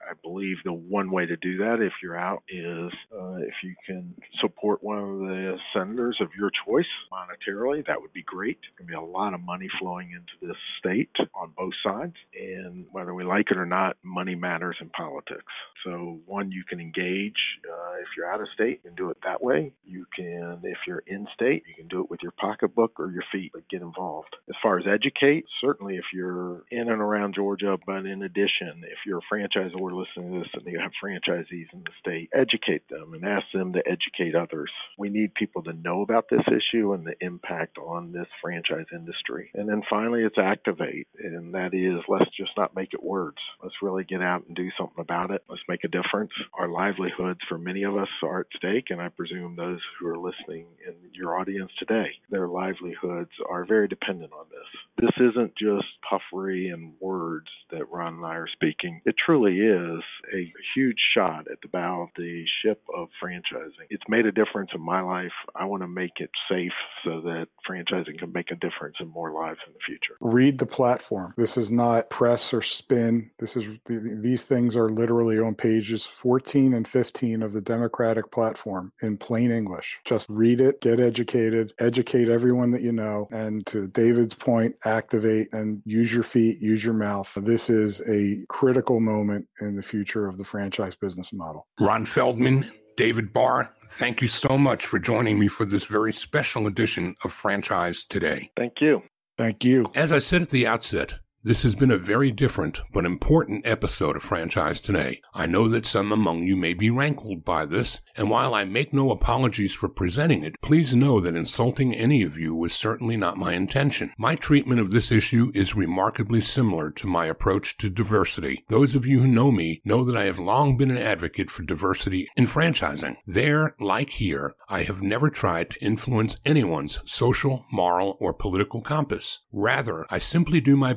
I 0.09 0.13
believe 0.23 0.57
the 0.63 0.73
one 0.73 1.11
way 1.11 1.25
to 1.25 1.35
do 1.37 1.57
that, 1.57 1.81
if 1.81 1.93
you're 2.01 2.17
out, 2.17 2.43
is 2.49 2.91
uh, 3.13 3.35
if 3.35 3.53
you 3.63 3.75
can 3.85 4.15
support 4.39 4.83
one 4.83 4.97
of 4.97 5.19
the 5.19 5.57
senators 5.73 6.17
of 6.21 6.29
your 6.37 6.51
choice 6.65 6.85
monetarily, 7.11 7.85
that 7.87 8.01
would 8.01 8.13
be 8.13 8.23
great. 8.23 8.57
There's 8.61 8.77
going 8.77 8.87
to 8.87 8.91
be 8.91 8.95
a 8.95 9.17
lot 9.17 9.33
of 9.33 9.41
money 9.41 9.67
flowing 9.79 10.11
into 10.11 10.47
this 10.47 10.57
state 10.79 11.11
on 11.33 11.53
both 11.57 11.73
sides. 11.83 12.15
And 12.39 12.85
whether 12.91 13.13
we 13.13 13.23
like 13.23 13.51
it 13.51 13.57
or 13.57 13.65
not, 13.65 13.97
money 14.03 14.35
matters 14.35 14.77
in 14.79 14.89
politics. 14.89 15.51
So, 15.83 16.19
one, 16.25 16.51
you 16.51 16.63
can 16.67 16.79
engage. 16.79 17.33
Uh, 17.67 17.95
if 18.01 18.07
you're 18.17 18.31
out 18.31 18.41
of 18.41 18.47
state, 18.53 18.81
can 18.85 18.95
do 18.95 19.09
it 19.09 19.17
that 19.23 19.43
way. 19.43 19.71
You 19.83 20.05
can, 20.15 20.59
if 20.63 20.77
you're 20.87 21.03
in 21.07 21.27
state, 21.33 21.63
you 21.67 21.75
can 21.75 21.87
do 21.87 22.01
it 22.01 22.09
with 22.09 22.21
your 22.21 22.31
pocketbook 22.31 22.99
or 22.99 23.11
your 23.11 23.23
feet, 23.31 23.51
but 23.53 23.67
get 23.69 23.81
involved. 23.81 24.35
As 24.47 24.55
far 24.61 24.77
as 24.77 24.85
educate, 24.87 25.45
certainly 25.61 25.97
if 25.97 26.05
you're 26.13 26.63
in 26.71 26.89
and 26.89 27.01
around 27.01 27.35
Georgia, 27.35 27.77
but 27.85 28.05
in 28.05 28.23
addition, 28.23 28.83
if 28.83 28.99
you're 29.05 29.19
a 29.19 29.29
franchisor 29.65 30.05
listening 30.05 30.33
to 30.33 30.39
this 30.39 30.49
and 30.53 30.65
you 30.65 30.79
have 30.79 30.91
franchisees 31.03 31.71
in 31.73 31.83
the 31.83 31.91
state, 31.99 32.29
educate 32.33 32.87
them 32.89 33.13
and 33.13 33.25
ask 33.25 33.45
them 33.53 33.73
to 33.73 33.83
educate 33.85 34.35
others. 34.35 34.71
We 34.97 35.09
need 35.09 35.33
people 35.33 35.63
to 35.63 35.73
know 35.73 36.01
about 36.01 36.25
this 36.29 36.43
issue 36.47 36.93
and 36.93 37.05
the 37.05 37.15
impact 37.21 37.77
on 37.77 38.11
this 38.11 38.27
franchise 38.41 38.85
industry. 38.93 39.51
And 39.53 39.67
then 39.69 39.81
finally, 39.89 40.23
it's 40.23 40.37
activate, 40.37 41.07
and 41.19 41.53
that 41.53 41.73
is 41.73 42.03
let's 42.07 42.29
just 42.37 42.51
not 42.57 42.75
make 42.75 42.93
it 42.93 43.03
words. 43.03 43.37
Let's 43.61 43.75
really 43.81 44.03
get 44.03 44.21
out 44.21 44.45
and 44.47 44.55
do 44.55 44.69
something 44.77 44.99
about 44.99 45.31
it. 45.31 45.43
Let's 45.49 45.61
make 45.67 45.83
a 45.83 45.89
difference. 45.89 46.31
Our 46.57 46.67
livelihoods 46.67 47.39
for 47.47 47.57
many 47.57 47.83
of 47.83 47.97
us 47.97 48.09
are 48.23 48.41
at 48.41 48.47
stake, 48.55 48.85
and 48.89 49.01
I 49.01 49.09
presume 49.09 49.55
those 49.55 49.79
who 49.99 50.07
are 50.07 50.17
listening 50.17 50.65
in 50.85 50.93
your 51.13 51.37
audience 51.39 51.71
today, 51.79 52.07
their 52.29 52.47
livelihoods 52.47 53.31
are 53.47 53.65
very 53.65 53.87
dependent 53.87 54.31
on 54.33 54.45
this. 54.49 54.67
This 54.97 55.11
isn't 55.17 55.53
just 55.57 55.87
puffery 56.09 56.69
and 56.69 56.93
words 56.99 57.47
that 57.71 57.89
Ron 57.91 58.15
and 58.15 58.25
I 58.25 58.35
are 58.35 58.47
speaking. 58.47 59.01
It 59.05 59.15
truly 59.23 59.57
is 59.57 60.01
a 60.33 60.53
huge 60.73 60.99
shot 61.13 61.47
at 61.51 61.59
the 61.61 61.67
bow 61.67 62.03
of 62.03 62.09
the 62.15 62.45
ship 62.61 62.81
of 62.95 63.09
franchising. 63.21 63.87
It's 63.89 64.03
made 64.07 64.25
a 64.25 64.31
difference 64.31 64.71
in 64.73 64.81
my 64.81 65.01
life. 65.01 65.33
I 65.55 65.65
want 65.65 65.83
to 65.83 65.87
make 65.87 66.19
it 66.19 66.29
safe 66.49 66.71
so 67.03 67.21
that 67.21 67.47
franchising 67.69 68.19
can 68.19 68.31
make 68.31 68.51
a 68.51 68.55
difference 68.55 68.95
in 68.99 69.09
more 69.09 69.31
lives 69.31 69.59
in 69.67 69.73
the 69.73 69.79
future. 69.85 70.15
Read 70.21 70.59
the 70.59 70.65
platform. 70.65 71.33
This 71.37 71.57
is 71.57 71.71
not 71.71 72.09
press 72.09 72.53
or 72.53 72.61
spin. 72.61 73.29
This 73.39 73.55
is 73.55 73.77
these 73.85 74.43
things 74.43 74.75
are 74.75 74.89
literally 74.89 75.39
on 75.39 75.55
pages 75.55 76.05
14 76.05 76.73
and 76.73 76.87
15 76.87 77.43
of 77.43 77.53
the 77.53 77.61
Democratic 77.61 78.31
platform 78.31 78.91
in 79.01 79.17
plain 79.17 79.51
English. 79.51 79.99
Just 80.05 80.29
read 80.29 80.61
it, 80.61 80.79
get 80.81 80.99
educated, 80.99 81.73
educate 81.79 82.29
everyone 82.29 82.71
that 82.71 82.81
you 82.81 82.91
know, 82.91 83.27
and 83.31 83.65
to 83.67 83.87
David's 83.87 84.33
point, 84.33 84.75
activate 84.95 85.47
and 85.51 85.81
use 85.85 86.13
your 86.13 86.23
feet, 86.23 86.61
use 86.61 86.83
your 86.83 86.93
mouth. 86.93 87.31
This 87.35 87.69
is 87.69 88.01
a 88.07 88.45
critical 88.47 88.99
moment 88.99 89.47
in 89.61 89.75
the 89.75 89.83
future 89.83 90.27
of 90.27 90.37
the 90.37 90.43
franchise 90.43 90.95
business 90.95 91.31
model. 91.33 91.67
Ron 91.79 92.05
Feldman, 92.05 92.71
David 92.97 93.33
Barr, 93.33 93.69
thank 93.89 94.21
you 94.21 94.27
so 94.27 94.57
much 94.57 94.85
for 94.85 94.99
joining 94.99 95.37
me 95.37 95.47
for 95.47 95.65
this 95.65 95.85
very 95.85 96.13
special 96.13 96.67
edition 96.67 97.15
of 97.23 97.33
Franchise 97.33 98.05
Today. 98.05 98.51
Thank 98.55 98.81
you. 98.81 99.01
Thank 99.37 99.63
you. 99.65 99.91
As 99.95 100.11
I 100.13 100.19
said 100.19 100.41
at 100.41 100.49
the 100.49 100.65
outset, 100.65 101.15
This 101.45 101.61
has 101.61 101.75
been 101.75 101.91
a 101.91 101.99
very 101.99 102.31
different 102.31 102.81
but 102.91 103.05
important 103.05 103.67
episode 103.67 104.15
of 104.15 104.23
Franchise 104.23 104.81
Today. 104.81 105.21
I 105.31 105.45
know 105.45 105.69
that 105.69 105.85
some 105.85 106.11
among 106.11 106.41
you 106.41 106.55
may 106.55 106.73
be 106.73 106.89
rankled 106.89 107.45
by 107.45 107.67
this, 107.67 108.01
and 108.17 108.31
while 108.31 108.55
I 108.55 108.65
make 108.65 108.91
no 108.91 109.11
apologies 109.11 109.75
for 109.75 109.87
presenting 109.87 110.43
it, 110.43 110.59
please 110.63 110.95
know 110.95 111.19
that 111.19 111.35
insulting 111.35 111.93
any 111.93 112.23
of 112.23 112.35
you 112.35 112.55
was 112.55 112.73
certainly 112.73 113.15
not 113.15 113.37
my 113.37 113.53
intention. 113.53 114.11
My 114.17 114.33
treatment 114.33 114.81
of 114.81 114.89
this 114.89 115.11
issue 115.11 115.51
is 115.53 115.75
remarkably 115.75 116.41
similar 116.41 116.89
to 116.89 117.05
my 117.05 117.27
approach 117.27 117.77
to 117.77 117.91
diversity. 117.91 118.65
Those 118.69 118.95
of 118.95 119.05
you 119.05 119.19
who 119.19 119.27
know 119.27 119.51
me 119.51 119.83
know 119.85 120.03
that 120.03 120.17
I 120.17 120.23
have 120.23 120.39
long 120.39 120.77
been 120.77 120.89
an 120.89 120.97
advocate 120.97 121.51
for 121.51 121.61
diversity 121.61 122.27
in 122.35 122.47
franchising. 122.47 123.17
There, 123.27 123.75
like 123.79 124.09
here, 124.09 124.55
I 124.67 124.81
have 124.81 125.03
never 125.03 125.29
tried 125.29 125.69
to 125.69 125.79
influence 125.79 126.39
anyone's 126.43 127.01
social, 127.05 127.65
moral, 127.71 128.17
or 128.19 128.33
political 128.33 128.81
compass. 128.81 129.41
Rather, 129.51 130.07
I 130.09 130.17
simply 130.17 130.59
do 130.59 130.75
my 130.75 130.93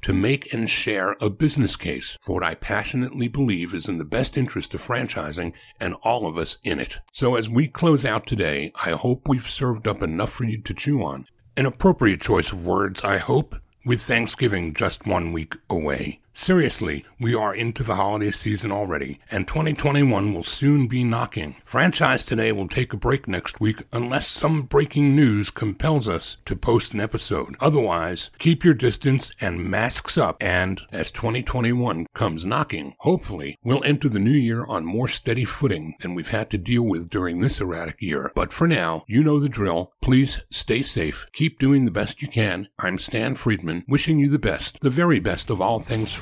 to 0.00 0.12
make 0.12 0.52
and 0.52 0.68
share 0.68 1.16
a 1.20 1.28
business 1.28 1.76
case 1.76 2.18
for 2.22 2.34
what 2.34 2.44
I 2.44 2.54
passionately 2.54 3.28
believe 3.28 3.74
is 3.74 3.88
in 3.88 3.98
the 3.98 4.04
best 4.04 4.36
interest 4.36 4.74
of 4.74 4.86
franchising 4.86 5.52
and 5.78 5.94
all 6.02 6.26
of 6.26 6.38
us 6.38 6.58
in 6.64 6.80
it. 6.80 6.98
So 7.12 7.36
as 7.36 7.50
we 7.50 7.68
close 7.68 8.04
out 8.04 8.26
today, 8.26 8.72
I 8.84 8.90
hope 8.92 9.28
we've 9.28 9.48
served 9.48 9.86
up 9.86 10.02
enough 10.02 10.32
for 10.32 10.44
you 10.44 10.60
to 10.62 10.74
chew 10.74 11.02
on. 11.02 11.26
An 11.56 11.66
appropriate 11.66 12.20
choice 12.20 12.50
of 12.50 12.64
words, 12.64 13.04
I 13.04 13.18
hope, 13.18 13.56
with 13.84 14.00
Thanksgiving 14.00 14.74
just 14.74 15.06
one 15.06 15.32
week 15.32 15.56
away. 15.68 16.20
Seriously, 16.34 17.04
we 17.20 17.34
are 17.34 17.54
into 17.54 17.84
the 17.84 17.94
holiday 17.94 18.30
season 18.30 18.72
already, 18.72 19.20
and 19.30 19.46
2021 19.46 20.32
will 20.32 20.42
soon 20.42 20.88
be 20.88 21.04
knocking. 21.04 21.56
Franchise 21.64 22.24
Today 22.24 22.50
will 22.50 22.68
take 22.68 22.92
a 22.92 22.96
break 22.96 23.28
next 23.28 23.60
week 23.60 23.82
unless 23.92 24.26
some 24.26 24.62
breaking 24.62 25.14
news 25.14 25.50
compels 25.50 26.08
us 26.08 26.38
to 26.46 26.56
post 26.56 26.94
an 26.94 27.00
episode. 27.00 27.54
Otherwise, 27.60 28.30
keep 28.38 28.64
your 28.64 28.74
distance 28.74 29.30
and 29.40 29.70
masks 29.70 30.16
up, 30.18 30.42
and 30.42 30.80
as 30.90 31.10
2021 31.10 32.06
comes 32.14 32.44
knocking, 32.46 32.94
hopefully 33.00 33.58
we'll 33.62 33.84
enter 33.84 34.08
the 34.08 34.18
new 34.18 34.30
year 34.30 34.64
on 34.64 34.84
more 34.84 35.08
steady 35.08 35.44
footing 35.44 35.94
than 36.00 36.14
we've 36.14 36.30
had 36.30 36.50
to 36.50 36.58
deal 36.58 36.82
with 36.82 37.10
during 37.10 37.38
this 37.40 37.60
erratic 37.60 38.00
year. 38.00 38.32
But 38.34 38.52
for 38.52 38.66
now, 38.66 39.04
you 39.06 39.22
know 39.22 39.38
the 39.38 39.48
drill. 39.48 39.92
Please 40.00 40.40
stay 40.50 40.82
safe. 40.82 41.26
Keep 41.34 41.58
doing 41.60 41.84
the 41.84 41.90
best 41.90 42.22
you 42.22 42.28
can. 42.28 42.68
I'm 42.78 42.98
Stan 42.98 43.36
Friedman, 43.36 43.84
wishing 43.86 44.18
you 44.18 44.28
the 44.28 44.38
best, 44.38 44.80
the 44.80 44.90
very 44.90 45.20
best 45.20 45.50
of 45.50 45.60
all 45.60 45.78
things 45.78 46.21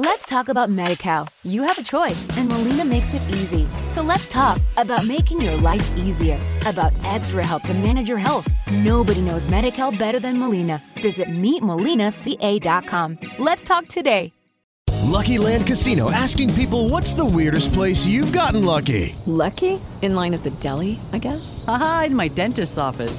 Let's 0.00 0.26
talk 0.26 0.48
about 0.48 0.70
MediCal. 0.70 1.28
You 1.42 1.64
have 1.64 1.76
a 1.76 1.82
choice, 1.82 2.24
and 2.38 2.48
Molina 2.48 2.84
makes 2.84 3.14
it 3.14 3.22
easy. 3.30 3.66
So 3.90 4.00
let's 4.00 4.28
talk 4.28 4.60
about 4.76 5.04
making 5.08 5.40
your 5.40 5.56
life 5.56 5.96
easier, 5.96 6.38
about 6.66 6.92
extra 7.04 7.44
help 7.44 7.64
to 7.64 7.74
manage 7.74 8.08
your 8.08 8.16
health. 8.16 8.46
Nobody 8.70 9.22
knows 9.22 9.48
MediCal 9.48 9.98
better 9.98 10.20
than 10.20 10.38
Molina. 10.38 10.80
Visit 11.02 11.26
meetmolinaca.com. 11.26 13.18
Let's 13.40 13.64
talk 13.64 13.88
today. 13.88 14.32
Lucky 15.02 15.36
Land 15.36 15.66
Casino 15.66 16.12
asking 16.12 16.54
people 16.54 16.88
what's 16.88 17.14
the 17.14 17.24
weirdest 17.24 17.72
place 17.72 18.06
you've 18.06 18.32
gotten 18.32 18.64
lucky? 18.64 19.16
Lucky? 19.26 19.80
In 20.00 20.14
line 20.14 20.32
at 20.32 20.44
the 20.44 20.50
deli, 20.50 21.00
I 21.12 21.18
guess? 21.18 21.64
Aha, 21.66 22.04
in 22.06 22.14
my 22.14 22.28
dentist's 22.28 22.78
office. 22.78 23.18